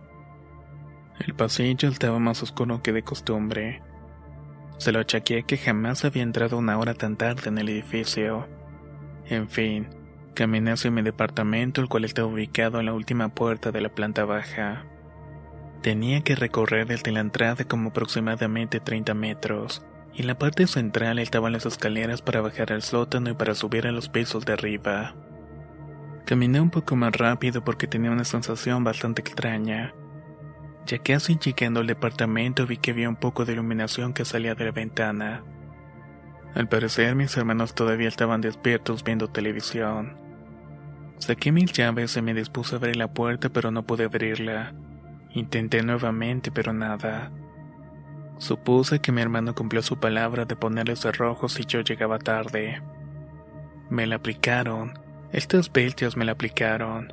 El 1.20 1.34
pasillo 1.34 1.88
estaba 1.88 2.18
más 2.18 2.42
oscuro 2.42 2.82
que 2.82 2.92
de 2.92 3.02
costumbre. 3.02 3.82
Se 4.78 4.92
lo 4.92 5.00
achaqué 5.00 5.44
que 5.44 5.56
jamás 5.56 6.04
había 6.04 6.22
entrado 6.22 6.58
una 6.58 6.78
hora 6.78 6.94
tan 6.94 7.16
tarde 7.16 7.48
en 7.48 7.58
el 7.58 7.68
edificio. 7.68 8.46
En 9.26 9.48
fin, 9.48 9.88
caminé 10.36 10.70
hacia 10.70 10.92
mi 10.92 11.02
departamento, 11.02 11.80
el 11.80 11.88
cual 11.88 12.04
estaba 12.04 12.28
ubicado 12.28 12.78
en 12.78 12.86
la 12.86 12.94
última 12.94 13.30
puerta 13.30 13.72
de 13.72 13.80
la 13.80 13.88
planta 13.88 14.24
baja. 14.24 14.84
Tenía 15.82 16.20
que 16.20 16.36
recorrer 16.36 16.86
desde 16.86 17.10
la 17.10 17.18
entrada 17.18 17.64
como 17.64 17.88
aproximadamente 17.88 18.78
30 18.78 19.14
metros, 19.14 19.84
y 20.14 20.20
en 20.20 20.28
la 20.28 20.38
parte 20.38 20.68
central 20.68 21.18
estaban 21.18 21.52
las 21.52 21.66
escaleras 21.66 22.22
para 22.22 22.40
bajar 22.40 22.72
al 22.72 22.82
sótano 22.82 23.30
y 23.30 23.34
para 23.34 23.56
subir 23.56 23.88
a 23.88 23.92
los 23.92 24.08
pisos 24.08 24.46
de 24.46 24.52
arriba. 24.52 25.16
Caminé 26.24 26.60
un 26.60 26.70
poco 26.70 26.94
más 26.94 27.10
rápido 27.16 27.64
porque 27.64 27.88
tenía 27.88 28.12
una 28.12 28.24
sensación 28.24 28.84
bastante 28.84 29.22
extraña 29.22 29.92
ya 30.86 30.98
casi 30.98 31.36
llegando 31.36 31.80
al 31.80 31.86
departamento 31.86 32.66
vi 32.66 32.76
que 32.76 32.92
había 32.92 33.08
un 33.08 33.16
poco 33.16 33.44
de 33.44 33.52
iluminación 33.52 34.12
que 34.12 34.24
salía 34.24 34.54
de 34.54 34.66
la 34.66 34.70
ventana. 34.70 35.42
Al 36.54 36.68
parecer 36.68 37.14
mis 37.16 37.36
hermanos 37.36 37.74
todavía 37.74 38.08
estaban 38.08 38.40
despiertos 38.40 39.04
viendo 39.04 39.28
televisión. 39.28 40.16
Saqué 41.18 41.52
mis 41.52 41.72
llaves 41.72 42.16
y 42.16 42.22
me 42.22 42.34
dispuse 42.34 42.74
a 42.74 42.78
abrir 42.78 42.96
la 42.96 43.12
puerta 43.12 43.48
pero 43.48 43.70
no 43.70 43.84
pude 43.84 44.04
abrirla. 44.04 44.74
Intenté 45.30 45.82
nuevamente 45.82 46.50
pero 46.50 46.72
nada. 46.72 47.30
Supuse 48.38 49.00
que 49.00 49.12
mi 49.12 49.22
hermano 49.22 49.54
cumplió 49.54 49.82
su 49.82 49.98
palabra 49.98 50.44
de 50.44 50.56
ponerle 50.56 50.94
cerrojos 50.96 51.54
si 51.54 51.64
yo 51.64 51.80
llegaba 51.80 52.18
tarde. 52.18 52.82
Me 53.88 54.06
la 54.06 54.16
aplicaron. 54.16 54.98
Estas 55.32 55.72
bestias 55.72 56.16
me 56.16 56.24
la 56.24 56.32
aplicaron. 56.32 57.12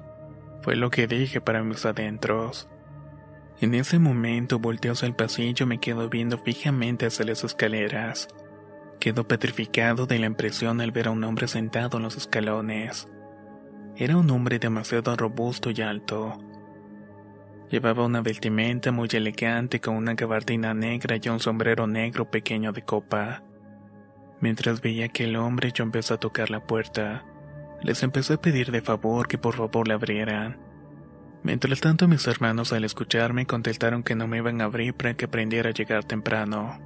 Fue 0.61 0.75
lo 0.75 0.89
que 0.89 1.07
dije 1.07 1.41
para 1.41 1.63
mis 1.63 1.85
adentros. 1.85 2.69
En 3.61 3.73
ese 3.73 3.99
momento 3.99 4.59
volteo 4.59 4.93
hacia 4.93 5.07
el 5.07 5.15
pasillo 5.15 5.65
y 5.65 5.69
me 5.69 5.79
quedo 5.79 6.09
viendo 6.09 6.37
fijamente 6.37 7.05
hacia 7.05 7.25
las 7.25 7.43
escaleras. 7.43 8.27
Quedo 8.99 9.27
petrificado 9.27 10.05
de 10.05 10.19
la 10.19 10.25
impresión 10.25 10.81
al 10.81 10.91
ver 10.91 11.07
a 11.07 11.11
un 11.11 11.23
hombre 11.23 11.47
sentado 11.47 11.97
en 11.97 12.03
los 12.03 12.17
escalones. 12.17 13.07
Era 13.95 14.17
un 14.17 14.29
hombre 14.32 14.58
demasiado 14.58 15.15
robusto 15.15 15.69
y 15.69 15.82
alto. 15.82 16.38
Llevaba 17.69 18.06
una 18.06 18.21
vestimenta 18.21 18.91
muy 18.91 19.08
elegante 19.12 19.79
con 19.79 19.95
una 19.95 20.15
gabardina 20.15 20.73
negra 20.73 21.17
y 21.21 21.29
un 21.29 21.39
sombrero 21.39 21.86
negro 21.86 22.29
pequeño 22.29 22.71
de 22.71 22.82
copa. 22.84 23.43
Mientras 24.41 24.82
veía 24.82 25.10
que 25.10 25.25
el 25.25 25.36
hombre 25.36 25.71
yo 25.71 25.84
empecé 25.84 26.15
a 26.15 26.19
tocar 26.19 26.49
la 26.49 26.65
puerta. 26.65 27.23
Les 27.84 28.01
empecé 28.01 28.34
a 28.34 28.41
pedir 28.41 28.71
de 28.71 28.82
favor 28.82 29.27
que 29.27 29.38
por 29.38 29.56
favor 29.56 29.88
la 29.88 29.93
abrieran. 29.93 30.58
Mientras 31.43 31.79
tanto 31.79 32.08
mis 32.08 32.25
hermanos 32.25 32.73
al 32.73 32.86
escucharme 32.86 33.45
contestaron 33.45 34.01
que 34.01 34.15
no 34.15 34.27
me 34.27 34.38
iban 34.38 34.62
a 34.62 34.65
abrir 34.65 34.95
para 34.95 35.13
que 35.13 35.25
aprendiera 35.25 35.69
a 35.69 35.73
llegar 35.73 36.03
temprano. 36.03 36.79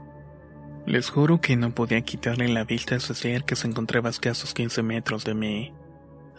Les 0.86 1.10
juro 1.10 1.40
que 1.40 1.56
no 1.56 1.72
podía 1.72 2.02
quitarle 2.02 2.48
la 2.50 2.64
vista 2.64 2.96
a 2.96 2.98
ese 2.98 3.14
ser 3.14 3.44
que 3.44 3.56
se 3.56 3.68
encontraba 3.68 4.10
a 4.10 4.12
escasos 4.12 4.54
15 4.54 4.84
metros 4.84 5.24
de 5.24 5.34
mí. 5.34 5.74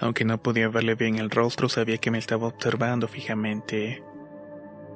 Aunque 0.00 0.24
no 0.24 0.42
podía 0.42 0.68
verle 0.68 0.94
bien 0.94 1.16
el 1.16 1.30
rostro, 1.30 1.68
sabía 1.68 1.98
que 1.98 2.10
me 2.10 2.18
estaba 2.18 2.46
observando 2.46 3.08
fijamente. 3.08 4.02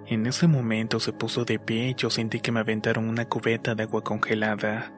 En 0.06 0.26
ese 0.26 0.46
momento 0.46 1.00
se 1.00 1.12
puso 1.12 1.44
de 1.44 1.58
pie 1.58 1.90
y 1.90 1.94
yo 1.94 2.10
sentí 2.10 2.40
que 2.40 2.52
me 2.52 2.60
aventaron 2.60 3.08
una 3.08 3.28
cubeta 3.28 3.74
de 3.74 3.84
agua 3.84 4.02
congelada. 4.02 4.92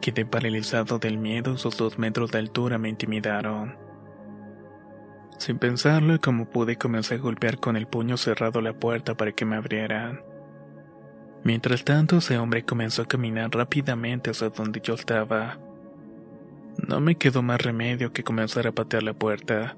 Quedé 0.00 0.26
paralizado 0.26 0.98
del 0.98 1.18
miedo, 1.18 1.56
sus 1.56 1.76
dos 1.76 1.98
metros 1.98 2.30
de 2.32 2.38
altura 2.38 2.78
me 2.78 2.88
intimidaron. 2.88 3.76
Sin 5.38 5.58
pensarlo 5.58 6.14
y 6.14 6.18
como 6.18 6.50
pude 6.50 6.76
comencé 6.76 7.14
a 7.14 7.18
golpear 7.18 7.58
con 7.58 7.76
el 7.76 7.86
puño 7.86 8.16
cerrado 8.16 8.60
la 8.60 8.74
puerta 8.74 9.16
para 9.16 9.32
que 9.32 9.44
me 9.44 9.56
abrieran. 9.56 10.22
Mientras 11.44 11.84
tanto 11.84 12.18
ese 12.18 12.38
hombre 12.38 12.64
comenzó 12.64 13.02
a 13.02 13.08
caminar 13.08 13.50
rápidamente 13.50 14.30
hacia 14.30 14.50
donde 14.50 14.80
yo 14.80 14.94
estaba. 14.94 15.58
No 16.86 17.00
me 17.00 17.14
quedó 17.14 17.42
más 17.42 17.62
remedio 17.62 18.12
que 18.12 18.24
comenzar 18.24 18.66
a 18.66 18.72
patear 18.72 19.02
la 19.02 19.14
puerta, 19.14 19.76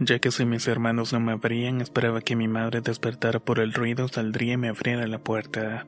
ya 0.00 0.18
que 0.18 0.30
si 0.30 0.44
mis 0.44 0.66
hermanos 0.66 1.12
no 1.12 1.20
me 1.20 1.32
abrían 1.32 1.80
esperaba 1.80 2.20
que 2.20 2.36
mi 2.36 2.48
madre 2.48 2.80
despertara 2.80 3.40
por 3.40 3.58
el 3.58 3.72
ruido 3.72 4.08
saldría 4.08 4.54
y 4.54 4.56
me 4.56 4.68
abriera 4.68 5.06
la 5.06 5.18
puerta. 5.18 5.86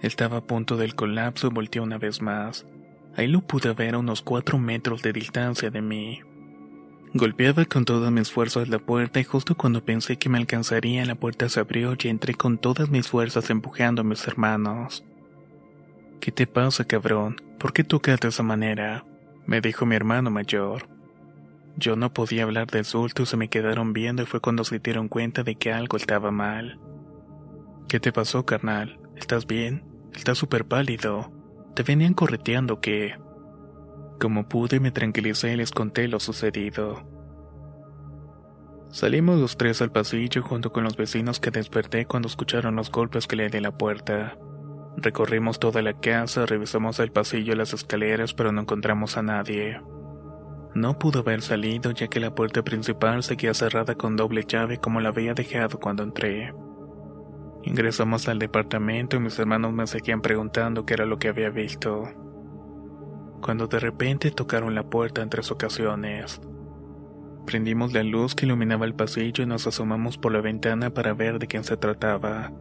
Estaba 0.00 0.38
a 0.38 0.46
punto 0.46 0.76
del 0.76 0.94
colapso 0.94 1.48
y 1.48 1.50
volteé 1.50 1.80
una 1.80 1.98
vez 1.98 2.22
más. 2.22 2.66
Ahí 3.14 3.28
lo 3.28 3.42
pude 3.42 3.72
ver 3.74 3.94
a 3.94 3.98
unos 3.98 4.22
cuatro 4.22 4.58
metros 4.58 5.02
de 5.02 5.12
distancia 5.12 5.70
de 5.70 5.82
mí. 5.82 6.20
Golpeaba 7.14 7.66
con 7.66 7.84
todas 7.84 8.10
mis 8.10 8.32
fuerzas 8.32 8.68
la 8.68 8.78
puerta 8.78 9.20
y 9.20 9.24
justo 9.24 9.54
cuando 9.54 9.84
pensé 9.84 10.16
que 10.16 10.30
me 10.30 10.38
alcanzaría 10.38 11.04
la 11.04 11.14
puerta 11.14 11.48
se 11.50 11.60
abrió 11.60 11.94
y 12.02 12.08
entré 12.08 12.34
con 12.34 12.56
todas 12.56 12.88
mis 12.88 13.06
fuerzas 13.06 13.50
empujando 13.50 14.00
a 14.00 14.04
mis 14.04 14.26
hermanos. 14.26 15.04
¿Qué 16.22 16.30
te 16.30 16.46
pasa, 16.46 16.84
cabrón? 16.84 17.34
¿Por 17.58 17.72
qué 17.72 17.82
tocas 17.82 18.20
de 18.20 18.28
esa 18.28 18.44
manera? 18.44 19.04
me 19.44 19.60
dijo 19.60 19.86
mi 19.86 19.96
hermano 19.96 20.30
mayor. 20.30 20.88
Yo 21.76 21.96
no 21.96 22.12
podía 22.12 22.44
hablar 22.44 22.68
del 22.68 22.84
susto 22.84 23.24
y 23.24 23.26
se 23.26 23.36
me 23.36 23.48
quedaron 23.48 23.92
viendo 23.92 24.22
y 24.22 24.26
fue 24.26 24.38
cuando 24.38 24.62
se 24.62 24.78
dieron 24.78 25.08
cuenta 25.08 25.42
de 25.42 25.56
que 25.56 25.72
algo 25.72 25.96
estaba 25.96 26.30
mal. 26.30 26.78
¿Qué 27.88 27.98
te 27.98 28.12
pasó, 28.12 28.46
carnal? 28.46 29.00
¿Estás 29.16 29.48
bien? 29.48 29.84
Estás 30.14 30.38
súper 30.38 30.64
pálido. 30.64 31.32
¿Te 31.74 31.82
venían 31.82 32.14
correteando 32.14 32.80
qué? 32.80 33.18
Como 34.20 34.48
pude 34.48 34.78
me 34.78 34.92
tranquilicé 34.92 35.54
y 35.54 35.56
les 35.56 35.72
conté 35.72 36.06
lo 36.06 36.20
sucedido. 36.20 37.02
Salimos 38.90 39.40
los 39.40 39.56
tres 39.56 39.82
al 39.82 39.90
pasillo 39.90 40.40
junto 40.42 40.70
con 40.70 40.84
los 40.84 40.96
vecinos 40.96 41.40
que 41.40 41.50
desperté 41.50 42.06
cuando 42.06 42.28
escucharon 42.28 42.76
los 42.76 42.92
golpes 42.92 43.26
que 43.26 43.34
le 43.34 43.48
di 43.48 43.58
a 43.58 43.62
la 43.62 43.76
puerta. 43.76 44.38
Recorrimos 45.02 45.58
toda 45.58 45.82
la 45.82 45.94
casa, 45.94 46.46
revisamos 46.46 47.00
el 47.00 47.10
pasillo 47.10 47.52
y 47.52 47.56
las 47.56 47.74
escaleras, 47.74 48.34
pero 48.34 48.52
no 48.52 48.60
encontramos 48.60 49.16
a 49.16 49.22
nadie. 49.22 49.80
No 50.74 50.98
pudo 50.98 51.20
haber 51.20 51.42
salido 51.42 51.90
ya 51.90 52.06
que 52.06 52.20
la 52.20 52.34
puerta 52.34 52.62
principal 52.62 53.24
seguía 53.24 53.52
cerrada 53.52 53.96
con 53.96 54.16
doble 54.16 54.44
llave 54.46 54.78
como 54.78 55.00
la 55.00 55.08
había 55.08 55.34
dejado 55.34 55.80
cuando 55.80 56.04
entré. 56.04 56.54
Ingresamos 57.64 58.28
al 58.28 58.38
departamento 58.38 59.16
y 59.16 59.20
mis 59.20 59.38
hermanos 59.38 59.72
me 59.72 59.88
seguían 59.88 60.22
preguntando 60.22 60.86
qué 60.86 60.94
era 60.94 61.04
lo 61.04 61.18
que 61.18 61.28
había 61.28 61.50
visto. 61.50 62.04
cuando 63.40 63.66
de 63.66 63.80
repente 63.80 64.30
tocaron 64.30 64.76
la 64.76 64.84
puerta 64.84 65.20
en 65.20 65.28
tres 65.28 65.50
ocasiones. 65.50 66.40
Prendimos 67.44 67.92
la 67.92 68.04
luz 68.04 68.36
que 68.36 68.46
iluminaba 68.46 68.86
el 68.86 68.94
pasillo 68.94 69.42
y 69.42 69.46
nos 69.46 69.66
asomamos 69.66 70.16
por 70.16 70.30
la 70.32 70.40
ventana 70.40 70.90
para 70.90 71.12
ver 71.12 71.40
de 71.40 71.48
quién 71.48 71.64
se 71.64 71.76
trataba. 71.76 72.52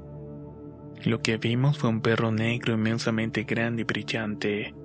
Lo 1.04 1.22
que 1.22 1.38
vimos 1.38 1.80
fue 1.80 1.90
un 1.90 2.02
perro 2.02 2.32
negro 2.32 2.74
inmensamente 2.74 3.44
grande 3.44 3.82
y 3.82 3.86
brillante. 3.86 4.76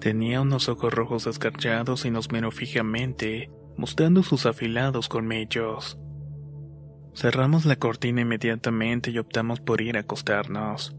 Tenía 0.00 0.40
unos 0.40 0.68
ojos 0.68 0.92
rojos 0.94 1.26
escarchados 1.26 2.04
y 2.04 2.10
nos 2.10 2.30
miró 2.30 2.50
fijamente, 2.52 3.50
mostrando 3.76 4.22
sus 4.22 4.46
afilados 4.46 5.08
colmillos. 5.08 5.98
Cerramos 7.14 7.66
la 7.66 7.76
cortina 7.76 8.20
inmediatamente 8.20 9.10
y 9.10 9.18
optamos 9.18 9.60
por 9.60 9.80
ir 9.80 9.96
a 9.96 10.00
acostarnos. 10.00 10.96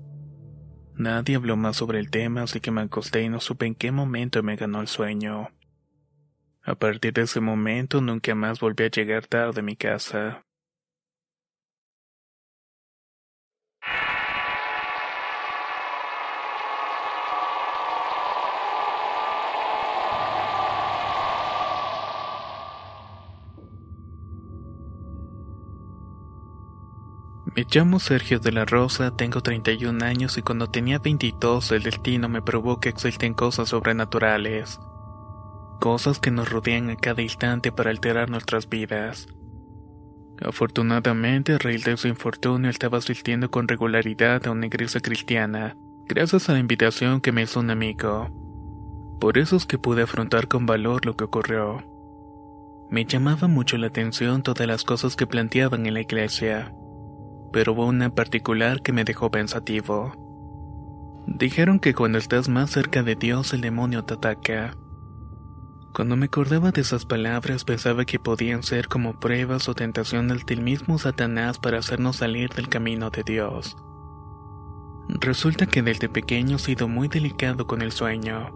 Nadie 0.96 1.38
habló 1.38 1.56
más 1.56 1.78
sobre 1.78 2.00
el 2.00 2.12
tema, 2.12 2.44
así 2.44 2.60
que 2.60 2.70
me 2.70 2.82
acosté 2.82 3.24
y 3.24 3.30
no 3.30 3.40
supe 3.40 3.66
en 3.66 3.76
qué 3.76 3.92
momento 3.92 4.44
me 4.44 4.58
ganó 4.58 4.82
el 4.82 4.88
sueño. 4.88 5.48
A 6.64 6.76
partir 6.76 7.14
de 7.14 7.24
ese 7.24 7.40
momento 7.40 8.02
nunca 8.02 8.36
más 8.36 8.60
volví 8.60 8.84
a 8.84 8.92
llegar 8.92 9.26
tarde 9.26 9.62
a 9.62 9.64
mi 9.64 9.76
casa. 9.76 10.44
Me 27.54 27.66
llamo 27.70 28.00
Sergio 28.00 28.40
de 28.40 28.54
la 28.54 28.64
Rosa, 28.64 29.12
tengo 29.12 29.42
31 29.42 30.06
años 30.06 30.38
y 30.38 30.42
cuando 30.42 30.70
tenía 30.70 31.00
22 31.00 31.74
el 31.74 31.84
destino 31.84 32.30
me 32.30 32.42
probó 32.42 32.80
que 32.80 32.88
existen 32.88 33.34
cosas 33.34 33.70
sobrenaturales. 33.70 34.80
Cosas 35.82 36.20
que 36.20 36.32
nos 36.32 36.50
rodean 36.50 36.90
a 36.90 36.96
cada 36.96 37.22
instante 37.22 37.74
para 37.74 37.90
alterar 37.90 38.30
nuestras 38.30 38.70
vidas. 38.70 39.28
Afortunadamente, 40.42 41.54
a 41.54 41.58
raíz 41.58 41.84
de 41.84 41.98
su 41.98 42.08
infortunio 42.08 42.70
estaba 42.70 43.00
asistiendo 43.00 43.52
con 43.52 43.68
regularidad 43.68 44.48
a 44.48 44.52
una 44.52 44.68
iglesia 44.68 45.02
cristiana, 45.02 45.76
gracias 46.06 46.48
a 46.48 46.54
la 46.54 46.60
invitación 46.60 47.20
que 47.20 47.34
me 47.34 47.42
hizo 47.42 47.60
un 47.60 47.70
amigo. 47.70 49.18
Por 49.20 49.38
eso 49.38 49.58
es 49.58 49.66
que 49.66 49.78
pude 49.78 50.04
afrontar 50.04 50.48
con 50.48 50.66
valor 50.66 51.06
lo 51.06 51.18
que 51.18 51.26
ocurrió. 51.26 51.84
Me 52.90 53.04
llamaba 53.04 53.50
mucho 53.50 53.78
la 53.78 53.88
atención 53.88 54.42
todas 54.42 54.66
las 54.68 54.86
cosas 54.86 55.18
que 55.18 55.28
planteaban 55.28 55.86
en 55.86 55.96
la 55.96 56.02
iglesia 56.02 56.74
pero 57.52 57.74
hubo 57.74 57.86
una 57.86 58.06
en 58.06 58.12
particular 58.12 58.82
que 58.82 58.94
me 58.94 59.04
dejó 59.04 59.32
pensativo. 59.32 60.14
Dijeron 61.28 61.80
que 61.80 61.94
cuando 61.94 62.18
estás 62.18 62.50
más 62.50 62.72
cerca 62.72 63.04
de 63.04 63.16
Dios 63.16 63.54
el 63.54 63.62
demonio 63.62 64.04
te 64.04 64.16
ataca. 64.16 64.76
Cuando 65.94 66.16
me 66.16 66.26
acordaba 66.26 66.72
de 66.72 66.82
esas 66.82 67.06
palabras 67.06 67.66
pensaba 67.66 68.06
que 68.06 68.18
podían 68.18 68.64
ser 68.64 68.88
como 68.88 69.20
pruebas 69.20 69.68
o 69.68 69.76
tentaciones 69.76 70.46
del 70.46 70.62
mismo 70.62 70.98
Satanás 70.98 71.60
para 71.60 71.80
hacernos 71.80 72.18
salir 72.18 72.50
del 72.52 72.70
camino 72.70 73.10
de 73.10 73.24
Dios. 73.24 73.78
Resulta 75.10 75.66
que 75.66 75.82
desde 75.82 76.08
pequeño 76.08 76.56
he 76.56 76.60
sido 76.60 76.88
muy 76.88 77.10
delicado 77.10 77.68
con 77.68 77.82
el 77.82 77.92
sueño. 77.92 78.52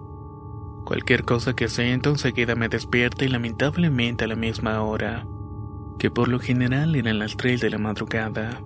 Cualquier 0.86 1.25
cosa 1.25 1.53
que 1.53 1.67
siento 1.67 2.12
enseguida 2.12 2.55
me 2.55 2.69
despierta 2.69 3.25
y 3.25 3.27
lamentablemente 3.27 4.23
a 4.23 4.27
la 4.27 4.36
misma 4.36 4.81
hora, 4.81 5.27
que 5.99 6.10
por 6.12 6.29
lo 6.29 6.39
general 6.39 6.95
eran 6.95 7.19
las 7.19 7.36
3 7.36 7.60
de 7.60 7.69
la 7.71 7.77
madrugada. 7.77 8.62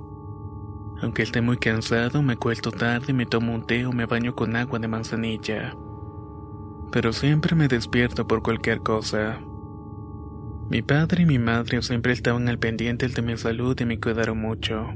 Aunque 1.01 1.23
esté 1.23 1.41
muy 1.41 1.57
cansado, 1.57 2.21
me 2.21 2.35
cuesto 2.35 2.71
tarde, 2.71 3.13
me 3.13 3.25
tomo 3.25 3.53
un 3.53 3.65
té 3.65 3.85
o 3.85 3.93
me 3.93 4.05
baño 4.05 4.35
con 4.35 4.55
agua 4.55 4.79
de 4.79 4.87
manzanilla. 4.87 5.73
Pero 6.91 7.13
siempre 7.13 7.55
me 7.55 7.67
despierto 7.67 8.27
por 8.27 8.41
cualquier 8.41 8.79
cosa. 8.79 9.39
Mi 10.69 10.81
padre 10.81 11.23
y 11.23 11.25
mi 11.25 11.39
madre 11.39 11.81
siempre 11.81 12.13
estaban 12.13 12.49
al 12.49 12.59
pendiente 12.59 13.07
de 13.07 13.21
mi 13.21 13.37
salud 13.37 13.79
y 13.79 13.85
me 13.85 13.99
cuidaron 13.99 14.39
mucho, 14.39 14.87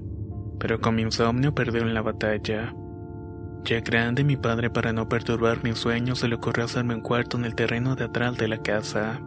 pero 0.59 0.81
con 0.81 0.95
mi 0.95 1.03
insomnio 1.03 1.55
perdieron 1.55 1.93
la 1.93 2.01
batalla. 2.01 2.75
Ya 3.63 3.79
grande, 3.79 4.23
mi 4.23 4.35
padre 4.35 4.69
para 4.69 4.91
no 4.91 5.07
perturbar 5.07 5.63
mis 5.63 5.77
sueños 5.77 6.19
se 6.19 6.27
le 6.27 6.35
ocurrió 6.35 6.65
hacerme 6.65 6.95
un 6.95 7.01
cuarto 7.01 7.37
en 7.37 7.45
el 7.45 7.55
terreno 7.55 7.95
de 7.95 8.03
atrás 8.03 8.37
de 8.37 8.49
la 8.49 8.57
casa 8.57 9.21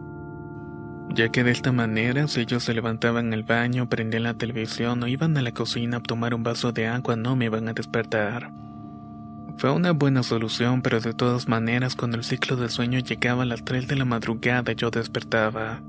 ya 1.17 1.29
que 1.29 1.43
de 1.43 1.49
esta 1.49 1.71
manera 1.71 2.27
si 2.27 2.41
ellos 2.41 2.63
se 2.63 2.75
levantaban 2.75 3.33
al 3.33 3.41
baño, 3.41 3.89
prendían 3.89 4.23
la 4.23 4.35
televisión 4.35 5.01
o 5.01 5.07
iban 5.07 5.35
a 5.35 5.41
la 5.41 5.51
cocina 5.51 5.97
a 5.97 5.99
tomar 5.99 6.35
un 6.35 6.43
vaso 6.43 6.71
de 6.71 6.85
agua 6.85 7.15
no 7.15 7.35
me 7.35 7.45
iban 7.45 7.67
a 7.67 7.73
despertar. 7.73 8.51
Fue 9.57 9.71
una 9.71 9.93
buena 9.93 10.21
solución, 10.21 10.83
pero 10.83 10.99
de 10.99 11.15
todas 11.15 11.47
maneras 11.47 11.95
cuando 11.95 12.17
el 12.17 12.23
ciclo 12.23 12.55
de 12.55 12.69
sueño 12.69 12.99
llegaba 12.99 13.41
a 13.41 13.45
las 13.47 13.65
3 13.65 13.87
de 13.87 13.95
la 13.95 14.05
madrugada 14.05 14.73
yo 14.73 14.91
despertaba. 14.91 15.81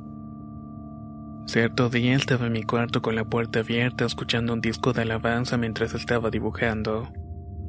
Cierto 1.45 1.91
día 1.91 2.17
estaba 2.17 2.47
en 2.47 2.53
mi 2.55 2.63
cuarto 2.63 3.03
con 3.03 3.15
la 3.15 3.25
puerta 3.27 3.61
abierta 3.61 4.07
escuchando 4.07 4.55
un 4.55 4.63
disco 4.63 4.95
de 4.95 5.03
alabanza 5.03 5.59
mientras 5.59 5.93
estaba 5.93 6.31
dibujando. 6.31 7.13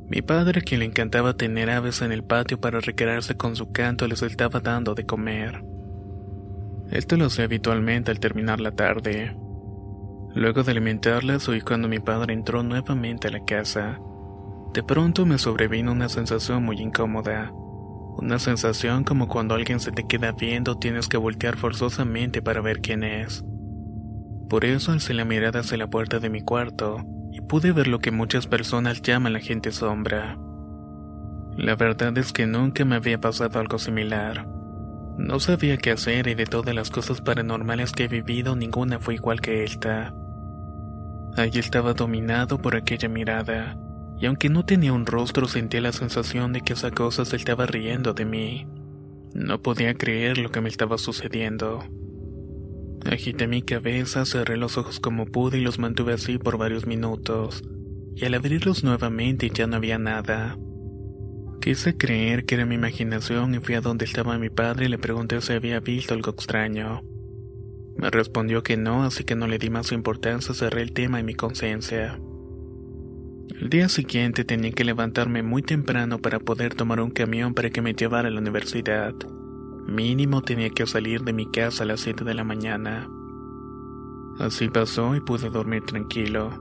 Mi 0.08 0.22
padre, 0.22 0.62
quien 0.62 0.80
le 0.80 0.86
encantaba 0.86 1.34
tener 1.34 1.69
aves 1.69 2.02
en 2.02 2.13
el 2.13 2.24
patio 2.24 2.58
para 2.62 2.80
recrearse 2.80 3.36
con 3.36 3.58
su 3.58 3.74
canto, 3.74 4.08
les 4.08 4.22
estaba 4.22 4.62
dando 4.62 4.95
de 4.95 5.06
comer. 5.06 5.68
Esto 6.91 7.17
lo 7.17 7.25
hacía 7.25 7.45
habitualmente 7.45 8.10
al 8.10 8.19
terminar 8.19 8.60
la 8.60 8.71
tarde. 8.71 9.36
Luego 10.34 10.63
de 10.63 10.71
alimentarlas 10.71 11.47
oí 11.47 11.62
cuando 11.62 11.88
mi 11.88 11.99
padre 11.99 12.34
entró 12.34 12.63
nuevamente 12.63 13.28
a 13.28 13.32
la 13.32 13.45
casa. 13.45 13.99
De 14.73 14.84
pronto 14.84 15.25
me 15.25 15.38
sobrevino 15.38 15.91
una 15.91 16.10
sensación 16.10 16.63
muy 16.63 16.80
incómoda. 16.80 17.52
Una 18.17 18.39
sensación 18.39 19.04
como 19.04 19.28
cuando 19.28 19.56
alguien 19.56 19.80
se 19.80 19.91
te 19.91 20.06
queda 20.06 20.32
viendo 20.32 20.78
tienes 20.78 21.08
que 21.08 21.17
voltear 21.17 21.58
forzosamente 21.58 22.41
para 22.41 22.62
ver 22.62 22.82
quién 22.82 23.04
es. 23.04 23.43
Por 24.49 24.65
eso 24.65 24.91
alcé 24.91 25.13
la 25.13 25.25
mirada 25.25 25.60
hacia 25.60 25.78
la 25.78 25.89
puerta 25.89 26.19
de 26.19 26.30
mi 26.30 26.41
cuarto 26.41 27.06
y 27.32 27.41
pude 27.41 27.71
ver 27.71 27.88
lo 27.88 27.99
que 27.99 28.12
muchas 28.12 28.47
personas 28.47 29.02
llaman 29.04 29.34
la 29.34 29.39
gente 29.39 29.71
sombra. 29.71 30.38
La 31.56 31.75
verdad 31.75 32.17
es 32.17 32.34
que 32.34 32.47
nunca 32.47 32.84
me 32.84 32.95
había 32.95 33.21
pasado 33.21 33.60
algo 33.60 33.78
similar. 33.78 34.59
No 35.19 35.41
sabía 35.41 35.75
qué 35.75 35.91
hacer 35.91 36.27
y 36.27 36.34
de 36.34 36.45
todas 36.45 36.73
las 36.73 36.89
cosas 36.89 37.19
paranormales 37.19 37.91
que 37.91 38.05
he 38.05 38.08
vivido 38.08 38.55
ninguna 38.55 38.99
fue 38.99 39.15
igual 39.15 39.41
que 39.41 39.65
esta. 39.65 40.15
Allí 41.36 41.60
estaba 41.60 41.93
dominado 41.93 42.62
por 42.62 42.77
aquella 42.77 43.10
mirada, 43.10 43.77
y 44.17 44.27
aunque 44.27 44.49
no 44.49 44.65
tenía 44.65 44.93
un 44.93 45.05
rostro 45.05 45.49
sentía 45.49 45.82
la 45.82 45.91
sensación 45.91 46.53
de 46.53 46.62
que 46.62 46.71
esa 46.71 46.91
cosa 46.91 47.25
se 47.25 47.36
estaba 47.36 47.65
riendo 47.65 48.13
de 48.13 48.23
mí. 48.23 48.67
No 49.34 49.62
podía 49.62 49.93
creer 49.93 50.38
lo 50.38 50.51
que 50.51 50.62
me 50.62 50.69
estaba 50.69 50.97
sucediendo. 50.97 51.84
Agité 53.05 53.45
mi 53.45 53.62
cabeza, 53.62 54.25
cerré 54.25 54.55
los 54.55 54.77
ojos 54.77 55.01
como 55.01 55.25
pude 55.25 55.58
y 55.58 55.62
los 55.62 55.79
mantuve 55.79 56.13
así 56.13 56.38
por 56.38 56.58
varios 56.58 56.88
minutos, 56.88 57.62
y 58.15 58.23
al 58.23 58.36
abrirlos 58.36 58.86
nuevamente 58.86 59.51
ya 59.53 59.67
no 59.67 59.75
había 59.75 59.99
nada. 59.99 60.58
Quise 61.62 61.98
creer 61.98 62.45
que 62.45 62.56
era 62.56 62.65
mi 62.65 62.76
imaginación 62.76 63.54
y 63.54 63.60
fui 63.60 63.76
a 63.76 63.82
donde 63.82 64.06
estaba 64.06 64.38
mi 64.38 64.50
padre 64.50 64.86
y 64.86 64.89
le 64.89 64.98
pregunté 64.98 65.41
si 65.41 65.52
había 65.52 65.82
visto 65.82 66.13
algo 66.13 66.32
extraño. 66.32 67.04
Me 67.98 68.10
respondió 68.10 68.63
que 68.63 68.78
no, 68.78 69.04
así 69.04 69.26
que 69.26 69.36
no 69.36 69.45
le 69.45 69.60
di 69.60 69.69
más 69.69 69.91
importancia, 69.91 70.54
cerré 70.54 70.84
el 70.84 70.93
tema 70.93 71.19
en 71.19 71.26
mi 71.26 71.36
conciencia. 71.36 72.17
El 73.60 73.69
día 73.69 73.89
siguiente 73.89 74.45
tenía 74.45 74.72
que 74.72 74.86
levantarme 74.86 75.43
muy 75.43 75.62
temprano 75.62 76.19
para 76.19 76.39
poder 76.39 76.76
tomar 76.76 77.02
un 77.02 77.12
camión 77.12 77.54
para 77.54 77.69
que 77.69 77.82
me 77.82 77.93
llevara 77.93 78.30
a 78.30 78.32
la 78.32 78.39
universidad. 78.39 79.13
Mínimo 79.86 80.41
tenía 80.41 80.69
que 80.69 80.88
salir 80.88 81.24
de 81.24 81.34
mi 81.34 81.52
casa 81.52 81.84
a 81.84 81.88
las 81.88 82.00
7 82.00 82.24
de 82.24 82.36
la 82.36 82.45
mañana. 82.45 83.10
Así 84.39 84.69
pasó 84.69 85.13
y 85.13 85.19
pude 85.19 85.50
dormir 85.50 85.84
tranquilo. 85.84 86.52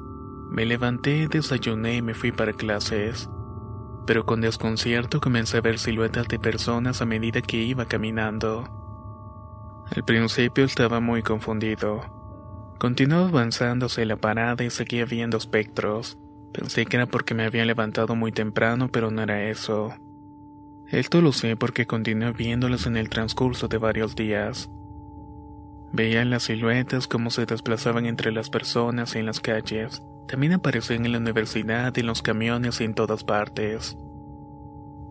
Me 0.50 0.66
levanté, 0.66 1.28
desayuné 1.28 1.96
y 1.96 2.02
me 2.02 2.14
fui 2.14 2.32
para 2.32 2.52
clases 2.52 3.28
pero 4.08 4.24
con 4.24 4.40
desconcierto 4.40 5.20
comencé 5.20 5.58
a 5.58 5.60
ver 5.60 5.78
siluetas 5.78 6.26
de 6.28 6.38
personas 6.38 7.02
a 7.02 7.04
medida 7.04 7.42
que 7.42 7.58
iba 7.58 7.84
caminando. 7.84 8.64
Al 9.94 10.02
principio 10.02 10.64
estaba 10.64 10.98
muy 10.98 11.22
confundido. 11.22 12.00
Continuaba 12.78 13.28
avanzando 13.28 13.86
la 14.06 14.16
parada 14.16 14.64
y 14.64 14.70
seguía 14.70 15.04
viendo 15.04 15.36
espectros. 15.36 16.16
Pensé 16.54 16.86
que 16.86 16.96
era 16.96 17.04
porque 17.04 17.34
me 17.34 17.44
había 17.44 17.66
levantado 17.66 18.16
muy 18.16 18.32
temprano, 18.32 18.88
pero 18.90 19.10
no 19.10 19.20
era 19.20 19.42
eso. 19.50 19.92
Esto 20.86 21.20
lo 21.20 21.32
sé 21.32 21.56
porque 21.56 21.86
continué 21.86 22.32
viéndolas 22.32 22.86
en 22.86 22.96
el 22.96 23.10
transcurso 23.10 23.68
de 23.68 23.76
varios 23.76 24.16
días. 24.16 24.70
Veía 25.92 26.24
las 26.24 26.44
siluetas 26.44 27.08
como 27.08 27.30
se 27.30 27.46
desplazaban 27.46 28.06
entre 28.06 28.32
las 28.32 28.50
personas 28.50 29.14
y 29.14 29.18
en 29.18 29.26
las 29.26 29.40
calles. 29.40 30.02
También 30.28 30.52
aparecían 30.52 31.06
en 31.06 31.12
la 31.12 31.18
universidad, 31.18 31.96
en 31.96 32.06
los 32.06 32.20
camiones 32.20 32.80
y 32.80 32.84
en 32.84 32.94
todas 32.94 33.24
partes. 33.24 33.96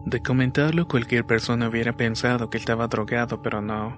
De 0.06 0.22
comentarlo 0.22 0.88
cualquier 0.88 1.26
persona 1.26 1.68
hubiera 1.68 1.94
pensado 1.94 2.50
que 2.50 2.58
estaba 2.58 2.88
drogado, 2.88 3.42
pero 3.42 3.62
no. 3.62 3.98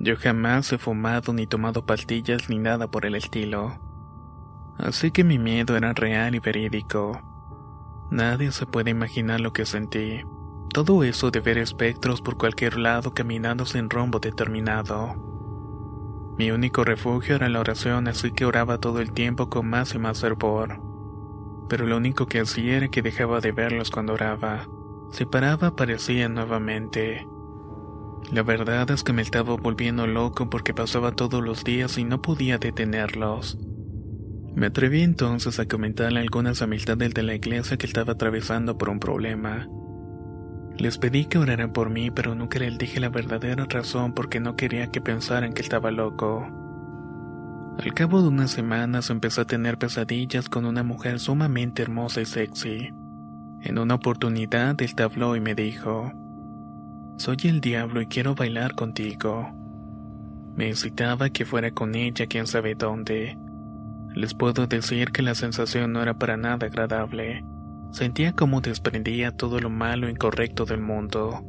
Yo 0.00 0.16
jamás 0.16 0.72
he 0.72 0.78
fumado 0.78 1.32
ni 1.32 1.46
tomado 1.46 1.86
pastillas 1.86 2.48
ni 2.48 2.58
nada 2.58 2.90
por 2.90 3.06
el 3.06 3.14
estilo. 3.14 3.78
Así 4.78 5.12
que 5.12 5.22
mi 5.22 5.38
miedo 5.38 5.76
era 5.76 5.92
real 5.92 6.34
y 6.34 6.40
verídico. 6.40 7.20
Nadie 8.10 8.50
se 8.50 8.66
puede 8.66 8.90
imaginar 8.90 9.40
lo 9.40 9.52
que 9.52 9.66
sentí. 9.66 10.22
Todo 10.72 11.04
eso 11.04 11.30
de 11.30 11.40
ver 11.40 11.58
espectros 11.58 12.20
por 12.20 12.36
cualquier 12.36 12.78
lado 12.78 13.14
caminando 13.14 13.64
sin 13.66 13.88
rumbo 13.88 14.18
determinado. 14.18 15.33
Mi 16.36 16.50
único 16.50 16.84
refugio 16.84 17.36
era 17.36 17.48
la 17.48 17.60
oración, 17.60 18.08
así 18.08 18.32
que 18.32 18.44
oraba 18.44 18.78
todo 18.78 19.00
el 19.00 19.12
tiempo 19.12 19.48
con 19.48 19.68
más 19.68 19.94
y 19.94 19.98
más 19.98 20.20
fervor. 20.20 20.80
Pero 21.68 21.86
lo 21.86 21.96
único 21.96 22.26
que 22.26 22.40
hacía 22.40 22.76
era 22.78 22.88
que 22.88 23.02
dejaba 23.02 23.40
de 23.40 23.52
verlos 23.52 23.90
cuando 23.90 24.14
oraba. 24.14 24.68
Si 25.12 25.24
paraba 25.24 25.68
aparecían 25.68 26.34
nuevamente. 26.34 27.26
La 28.32 28.42
verdad 28.42 28.90
es 28.90 29.04
que 29.04 29.12
me 29.12 29.22
estaba 29.22 29.54
volviendo 29.56 30.06
loco 30.06 30.50
porque 30.50 30.74
pasaba 30.74 31.12
todos 31.12 31.42
los 31.42 31.62
días 31.62 31.98
y 31.98 32.04
no 32.04 32.20
podía 32.20 32.58
detenerlos. 32.58 33.58
Me 34.56 34.66
atreví 34.66 35.02
entonces 35.02 35.58
a 35.60 35.66
comentarle 35.66 36.20
algunas 36.20 36.62
amistades 36.62 37.14
de 37.14 37.22
la 37.22 37.34
iglesia 37.34 37.76
que 37.76 37.86
estaba 37.86 38.14
atravesando 38.14 38.76
por 38.76 38.88
un 38.88 38.98
problema. 38.98 39.68
Les 40.76 40.98
pedí 40.98 41.26
que 41.26 41.38
oraran 41.38 41.72
por 41.72 41.90
mí, 41.90 42.10
pero 42.10 42.34
nunca 42.34 42.58
les 42.58 42.76
dije 42.76 42.98
la 43.00 43.08
verdadera 43.08 43.64
razón 43.68 44.12
porque 44.12 44.40
no 44.40 44.56
quería 44.56 44.90
que 44.90 45.00
pensaran 45.00 45.52
que 45.52 45.62
estaba 45.62 45.90
loco. 45.90 46.48
Al 47.78 47.92
cabo 47.92 48.22
de 48.22 48.28
unas 48.28 48.50
semanas 48.50 49.10
empecé 49.10 49.40
a 49.40 49.46
tener 49.46 49.78
pesadillas 49.78 50.48
con 50.48 50.64
una 50.64 50.82
mujer 50.82 51.18
sumamente 51.18 51.82
hermosa 51.82 52.20
y 52.20 52.26
sexy. 52.26 52.94
En 53.62 53.78
una 53.78 53.94
oportunidad 53.94 54.80
él 54.80 54.94
habló 54.98 55.36
y 55.36 55.40
me 55.40 55.54
dijo, 55.54 56.12
soy 57.16 57.36
el 57.44 57.60
diablo 57.60 58.00
y 58.00 58.06
quiero 58.06 58.34
bailar 58.34 58.74
contigo. 58.74 59.52
Me 60.56 60.68
incitaba 60.68 61.30
que 61.30 61.44
fuera 61.44 61.72
con 61.72 61.94
ella 61.94 62.26
quién 62.26 62.46
sabe 62.46 62.74
dónde. 62.74 63.38
Les 64.14 64.34
puedo 64.34 64.66
decir 64.66 65.10
que 65.10 65.22
la 65.22 65.34
sensación 65.34 65.92
no 65.92 66.02
era 66.02 66.14
para 66.14 66.36
nada 66.36 66.66
agradable. 66.66 67.44
Sentía 67.94 68.32
como 68.32 68.60
desprendía 68.60 69.30
todo 69.30 69.60
lo 69.60 69.70
malo 69.70 70.08
e 70.08 70.10
incorrecto 70.10 70.64
del 70.64 70.80
mundo. 70.80 71.44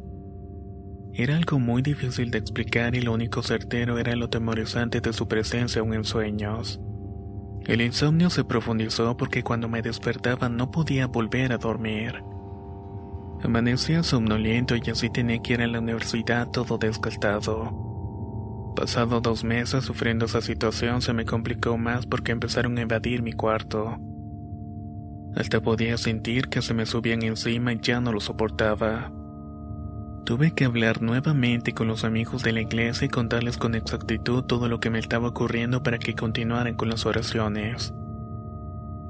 Era 1.12 1.38
algo 1.38 1.58
muy 1.58 1.82
difícil 1.82 2.30
de 2.30 2.38
explicar 2.38 2.94
y 2.94 3.02
lo 3.02 3.14
único 3.14 3.42
certero 3.42 3.98
era 3.98 4.16
lo 4.16 4.30
temorizante 4.30 5.02
de 5.02 5.12
su 5.12 5.28
presencia 5.28 5.82
aún 5.82 5.96
en 5.96 6.04
sueños. 6.04 6.80
El 7.66 7.82
insomnio 7.82 8.30
se 8.30 8.44
profundizó 8.44 9.18
porque 9.18 9.42
cuando 9.42 9.68
me 9.68 9.82
despertaba 9.82 10.48
no 10.48 10.70
podía 10.70 11.08
volver 11.08 11.52
a 11.52 11.58
dormir. 11.58 12.22
Amanecía 13.42 14.04
somnoliento 14.04 14.76
y 14.76 14.88
así 14.92 15.10
tenía 15.10 15.42
que 15.42 15.54
ir 15.54 15.64
a 15.64 15.68
la 15.68 15.80
universidad 15.80 16.52
todo 16.52 16.78
desgastado. 16.78 18.74
Pasado 18.76 19.20
dos 19.20 19.44
meses 19.44 19.84
sufriendo 19.84 20.26
esa 20.26 20.42
situación 20.42 21.02
se 21.02 21.12
me 21.12 21.26
complicó 21.26 21.76
más 21.80 22.06
porque 22.06 22.34
empezaron 22.34 22.78
a 22.78 22.84
invadir 22.84 23.24
mi 23.24 23.34
cuarto. 23.34 23.98
Hasta 25.36 25.62
podía 25.62 25.98
sentir 25.98 26.48
que 26.48 26.62
se 26.62 26.74
me 26.74 26.86
subían 26.86 27.24
encima 27.24 27.74
y 27.74 27.80
ya 27.82 28.00
no 28.00 28.12
lo 28.12 28.20
soportaba. 28.20 29.12
Tuve 30.26 30.54
que 30.54 30.66
hablar 30.66 31.02
nuevamente 31.02 31.74
con 31.74 31.88
los 31.88 32.04
amigos 32.04 32.42
de 32.42 32.52
la 32.52 32.62
iglesia 32.62 33.06
y 33.06 33.10
contarles 33.10 33.58
con 33.58 33.76
exactitud 33.76 34.44
todo 34.44 34.68
lo 34.68 34.80
que 34.80 34.90
me 34.90 35.00
estaba 35.00 35.28
ocurriendo 35.28 35.84
para 35.84 36.00
que 36.00 36.16
continuaran 36.16 36.76
con 36.76 36.90
las 36.90 37.06
oraciones. 37.06 37.94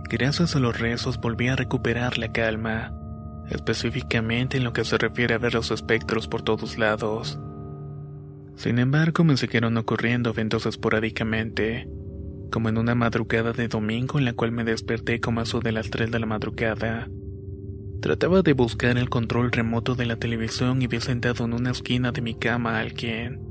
Gracias 0.10 0.56
a 0.56 0.60
los 0.60 0.78
rezos 0.80 1.20
volví 1.20 1.48
a 1.48 1.56
recuperar 1.56 2.18
la 2.18 2.32
calma 2.32 2.92
específicamente 3.50 4.58
en 4.58 4.64
lo 4.64 4.74
que 4.74 4.84
se 4.84 4.98
refiere 4.98 5.36
a 5.36 5.38
ver 5.38 5.54
los 5.54 5.72
espectros 5.72 6.28
por 6.28 6.42
todos 6.42 6.78
lados. 6.78 7.40
Sin 8.56 8.80
embargo, 8.80 9.24
me 9.24 9.38
siguieron 9.38 9.78
ocurriendo 9.78 10.30
eventos 10.30 10.66
esporádicamente, 10.66 11.90
como 12.52 12.70
en 12.70 12.78
una 12.78 12.96
madrugada 12.96 13.54
de 13.54 13.68
domingo 13.68 14.20
en 14.20 14.26
la 14.26 14.34
cual 14.34 14.52
me 14.52 14.64
desperté 14.64 15.20
como 15.20 15.40
a 15.40 15.44
eso 15.44 15.60
de 15.60 15.72
las 15.72 15.90
3 15.90 16.12
de 16.12 16.20
la 16.20 16.26
madrugada. 16.26 17.10
Trataba 18.02 18.42
de 18.42 18.54
buscar 18.54 18.98
el 18.98 19.10
control 19.10 19.52
remoto 19.52 19.96
de 19.96 20.06
la 20.06 20.18
televisión 20.18 20.82
y 20.82 20.88
vi 20.88 21.00
sentado 21.00 21.46
en 21.46 21.54
una 21.54 21.72
esquina 21.72 22.12
de 22.12 22.22
mi 22.22 22.36
cama 22.36 22.78
a 22.78 22.82
alguien. 22.82 23.42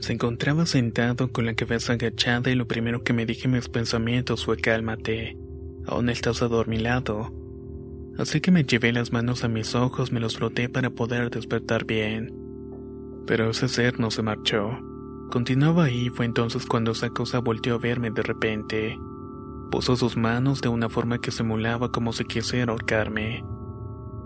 Se 0.00 0.12
encontraba 0.12 0.66
sentado 0.66 1.32
con 1.32 1.46
la 1.46 1.54
cabeza 1.54 1.94
agachada 1.94 2.50
y 2.50 2.54
lo 2.54 2.66
primero 2.66 3.02
que 3.02 3.12
me 3.12 3.26
dije 3.26 3.46
en 3.46 3.52
mis 3.52 3.68
pensamientos 3.68 4.44
fue 4.44 4.56
cálmate, 4.56 5.36
aún 5.86 6.08
estás 6.08 6.42
adormilado 6.42 7.44
así 8.18 8.40
que 8.40 8.50
me 8.50 8.64
llevé 8.64 8.92
las 8.92 9.12
manos 9.12 9.44
a 9.44 9.48
mis 9.48 9.74
ojos, 9.74 10.12
me 10.12 10.20
los 10.20 10.36
froté 10.36 10.68
para 10.68 10.90
poder 10.90 11.30
despertar 11.30 11.84
bien. 11.84 12.32
Pero 13.26 13.50
ese 13.50 13.68
ser 13.68 13.98
no 13.98 14.10
se 14.10 14.22
marchó. 14.22 14.78
Continuaba 15.30 15.84
ahí, 15.84 16.10
fue 16.10 16.26
entonces 16.26 16.66
cuando 16.66 16.92
esa 16.92 17.10
cosa 17.10 17.40
volteó 17.40 17.74
a 17.74 17.78
verme 17.78 18.10
de 18.10 18.22
repente. 18.22 18.98
Puso 19.70 19.96
sus 19.96 20.16
manos 20.16 20.60
de 20.60 20.68
una 20.68 20.88
forma 20.88 21.18
que 21.18 21.30
simulaba 21.30 21.90
como 21.90 22.12
si 22.12 22.24
quisiera 22.24 22.72
ahorcarme. 22.72 23.44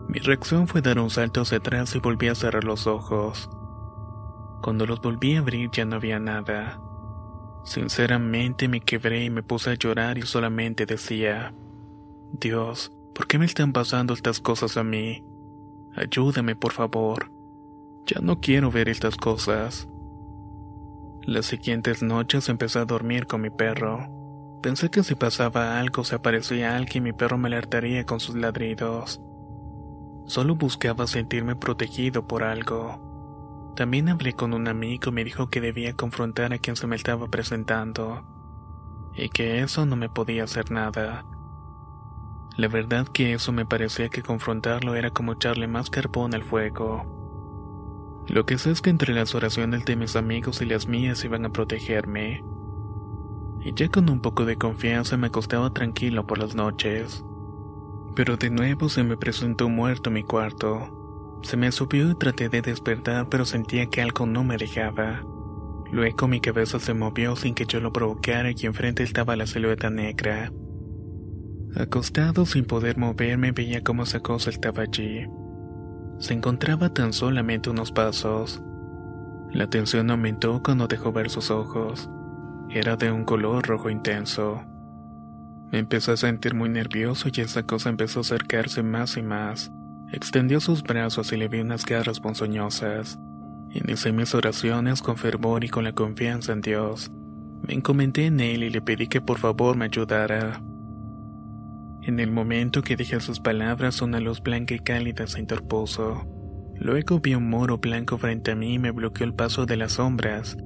Mi 0.09 0.19
reacción 0.19 0.69
fue 0.69 0.83
dar 0.83 0.99
un 0.99 1.11
salto 1.11 1.43
hacia 1.43 1.59
atrás 1.59 1.95
y 1.95 1.99
volví 1.99 2.29
a 2.29 2.35
cerrar 2.35 2.65
los 2.65 2.87
ojos. 2.87 3.49
Cuando 4.63 4.87
los 4.87 5.01
volví 5.01 5.37
a 5.37 5.41
abrir 5.41 5.71
ya 5.71 5.85
no 5.85 5.97
había 5.97 6.19
nada. 6.19 6.81
Sinceramente 7.65 8.69
me 8.69 8.81
quebré 8.81 9.25
y 9.25 9.31
me 9.31 9.43
puse 9.43 9.71
a 9.71 9.75
llorar 9.75 10.19
y 10.19 10.23
solamente 10.23 10.87
decía, 10.87 11.55
Dios, 12.33 12.93
¿Por 13.19 13.27
qué 13.27 13.37
me 13.37 13.47
están 13.47 13.73
pasando 13.73 14.15
estas 14.15 14.39
cosas 14.39 14.77
a 14.77 14.85
mí? 14.85 15.25
Ayúdame, 15.97 16.55
por 16.55 16.71
favor. 16.71 17.33
Ya 18.07 18.21
no 18.21 18.39
quiero 18.39 18.71
ver 18.71 18.89
estas 18.89 19.17
cosas. 19.17 19.89
Las 21.29 21.45
siguientes 21.45 22.03
noches 22.03 22.49
empecé 22.49 22.79
a 22.79 22.87
dormir 22.87 23.27
con 23.27 23.43
mi 23.43 23.51
perro. 23.51 24.09
Pensé 24.63 24.89
que 24.89 25.03
si 25.03 25.15
pasaba 25.15 25.79
algo, 25.79 26.03
se 26.03 26.15
aparecía 26.15 26.75
alguien, 26.75 27.05
mi 27.05 27.13
perro 27.13 27.37
me 27.37 27.49
alertaría 27.49 28.07
con 28.07 28.19
sus 28.19 28.35
ladridos. 28.35 29.21
Solo 30.25 30.55
buscaba 30.55 31.07
sentirme 31.07 31.55
protegido 31.55 32.27
por 32.27 32.45
algo. 32.45 33.75
También 33.77 34.09
hablé 34.09 34.33
con 34.33 34.55
un 34.55 34.69
amigo 34.69 35.11
y 35.11 35.13
me 35.13 35.23
dijo 35.23 35.51
que 35.51 35.61
debía 35.61 35.93
confrontar 35.93 36.55
a 36.55 36.59
quien 36.59 36.77
se 36.77 36.87
me 36.87 36.97
estaba 36.97 37.29
presentando. 37.29 38.25
Y 39.15 39.29
que 39.29 39.61
eso 39.61 39.85
no 39.85 39.97
me 39.97 40.09
podía 40.09 40.45
hacer 40.45 40.71
nada 40.71 41.27
la 42.59 42.67
verdad 42.67 43.07
que 43.07 43.35
eso 43.35 43.53
me 43.53 43.65
parecía 43.65 44.09
que 44.09 44.21
confrontarlo 44.21 44.97
era 44.97 45.11
como 45.11 45.35
echarle 45.35 45.69
más 45.69 45.91
carbón 45.91 46.35
al 46.35 46.43
fuego. 46.43 47.18
Lo 48.29 48.45
que 48.45 48.59
sé 48.59 48.71
es 48.71 48.83
que 48.83 48.91
entre 48.91 49.15
las 49.15 49.35
oraciones 49.35 49.87
de 49.87 49.97
mis 49.97 50.15
amigos 50.15 50.61
y 50.61 50.67
las 50.67 50.87
mías 50.87 51.25
iban 51.25 51.47
a 51.47 51.51
protegerme. 51.51 52.45
Y 53.65 53.73
ya 53.75 53.89
con 53.89 54.11
un 54.11 54.21
poco 54.21 54.45
de 54.45 54.57
confianza 54.57 55.17
me 55.17 55.29
acostaba 55.29 55.73
tranquilo 55.73 56.27
por 56.27 56.39
las 56.39 56.55
noches. 56.55 57.25
Pero 58.15 58.37
de 58.37 58.51
nuevo 58.51 58.91
se 58.91 59.03
me 59.03 59.17
presentó 59.17 59.71
muerto 59.71 60.11
mi 60.11 60.25
cuarto. 60.25 61.39
Se 61.43 61.57
me 61.57 61.73
subió 61.73 62.11
y 62.11 62.15
traté 62.17 62.51
de 62.51 62.61
despertar, 62.61 63.29
pero 63.31 63.47
sentía 63.47 63.87
que 63.87 64.03
algo 64.03 64.27
no 64.27 64.45
me 64.45 64.59
dejaba. 64.59 65.23
Luego 65.91 66.29
mi 66.29 66.41
cabeza 66.41 66.79
se 66.81 66.93
movió 66.93 67.35
sin 67.35 67.55
que 67.55 67.65
yo 67.65 67.81
lo 67.81 67.93
provocara 67.93 68.51
y 68.51 68.67
enfrente 68.67 69.03
estaba 69.03 69.37
la 69.37 69.47
silueta 69.47 69.89
negra. 69.89 70.53
Acostado 71.75 72.45
sin 72.45 72.67
poder 72.67 72.99
moverme 72.99 73.53
veía 73.53 73.83
cómo 73.83 74.03
esa 74.03 74.21
cosa 74.21 74.51
estaba 74.51 74.83
allí. 74.83 75.27
Se 76.19 76.35
encontraba 76.35 76.89
tan 76.89 77.13
solamente 77.13 77.71
unos 77.71 77.93
pasos. 77.93 78.61
La 79.51 79.69
tensión 79.69 80.11
aumentó 80.11 80.63
cuando 80.63 80.89
dejó 80.89 81.13
ver 81.13 81.31
sus 81.31 81.51
ojos. 81.51 82.11
Era 82.71 82.97
de 82.97 83.11
un 83.11 83.25
color 83.25 83.67
rojo 83.67 83.89
intenso. 83.89 84.63
Me 85.71 85.79
empecé 85.79 86.13
a 86.13 86.17
sentir 86.17 86.55
muy 86.55 86.69
nervioso 86.69 87.29
y 87.33 87.41
esa 87.41 87.63
cosa 87.63 87.89
empezó 87.89 88.21
a 88.21 88.23
acercarse 88.23 88.83
más 88.83 89.17
y 89.17 89.23
más. 89.23 89.71
Extendió 90.11 90.61
sus 90.61 90.83
brazos 90.83 91.33
y 91.33 91.37
le 91.37 91.49
vi 91.49 91.61
unas 91.61 91.85
garras 91.85 92.21
ponzoñosas. 92.21 93.19
Inicié 93.71 94.13
mis 94.13 94.35
oraciones 94.35 95.03
con 95.03 95.17
fervor 95.19 95.65
y 95.65 95.69
con 95.69 95.85
la 95.85 95.93
confianza 95.93 96.53
en 96.53 96.63
Dios. 96.63 97.11
Me 97.67 97.75
encomendé 97.75 98.27
en 98.27 98.41
Él 98.41 98.63
y 98.63 98.71
le 98.71 98.81
pedí 98.81 99.09
que 99.09 99.21
por 99.21 99.39
favor 99.39 99.77
me 99.77 99.85
ayudara. 99.85 100.63
En 102.09 102.21
el 102.21 102.31
momento 102.31 102.81
que 102.81 102.97
dije 102.97 103.21
sus 103.21 103.39
palabras, 103.39 104.01
una 104.01 104.19
luz 104.19 104.43
blanca 104.43 104.75
y 104.75 104.79
cálida 104.79 105.27
se 105.27 105.41
interpuso. 105.41 106.25
Luego 106.75 107.21
vi 107.21 107.35
un 107.35 107.51
muro 107.51 107.77
blanco 107.77 108.17
frente 108.17 108.53
a 108.53 108.55
mí 108.55 108.73
y 108.73 108.79
me 108.79 108.93
bloqueó 108.93 109.27
el 109.27 109.35
paso 109.35 109.67
de 109.67 109.77
las 109.77 109.93
sombras. 109.93 110.57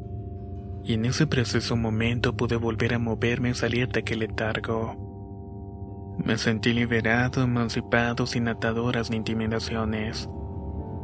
Y 0.84 0.95
en 0.95 1.05
ese 1.05 1.26
preciso 1.26 1.76
momento 1.76 2.36
pude 2.36 2.55
volver 2.55 2.95
a 2.95 3.01
moverme 3.01 3.51
y 3.51 3.55
salir 3.55 3.88
de 3.88 3.99
aquel 3.99 4.20
letargo. 4.20 6.14
Me 6.24 6.38
sentí 6.38 6.72
liberado, 6.72 7.43
emancipado, 7.43 8.24
sin 8.24 8.47
ataduras 8.47 9.11
ni 9.11 9.16
intimidaciones. 9.16 10.28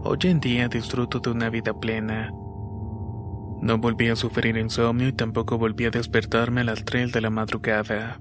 Hoy 0.05 0.19
en 0.23 0.39
día 0.39 0.69
disfruto 0.69 1.19
de 1.19 1.31
una 1.31 1.51
vida 1.51 1.75
plena. 1.81 2.31
No 3.61 3.79
volví 3.79 4.09
a 4.09 4.15
sufrir 4.15 4.57
insomnio 4.57 5.09
y 5.09 5.13
tampoco 5.13 5.59
volví 5.59 5.87
a 5.87 5.91
despertarme 5.91 6.61
a 6.61 6.65
las 6.65 6.85
3 6.85 7.11
de 7.11 7.23
la 7.23 7.31
madrugada. 7.31 8.21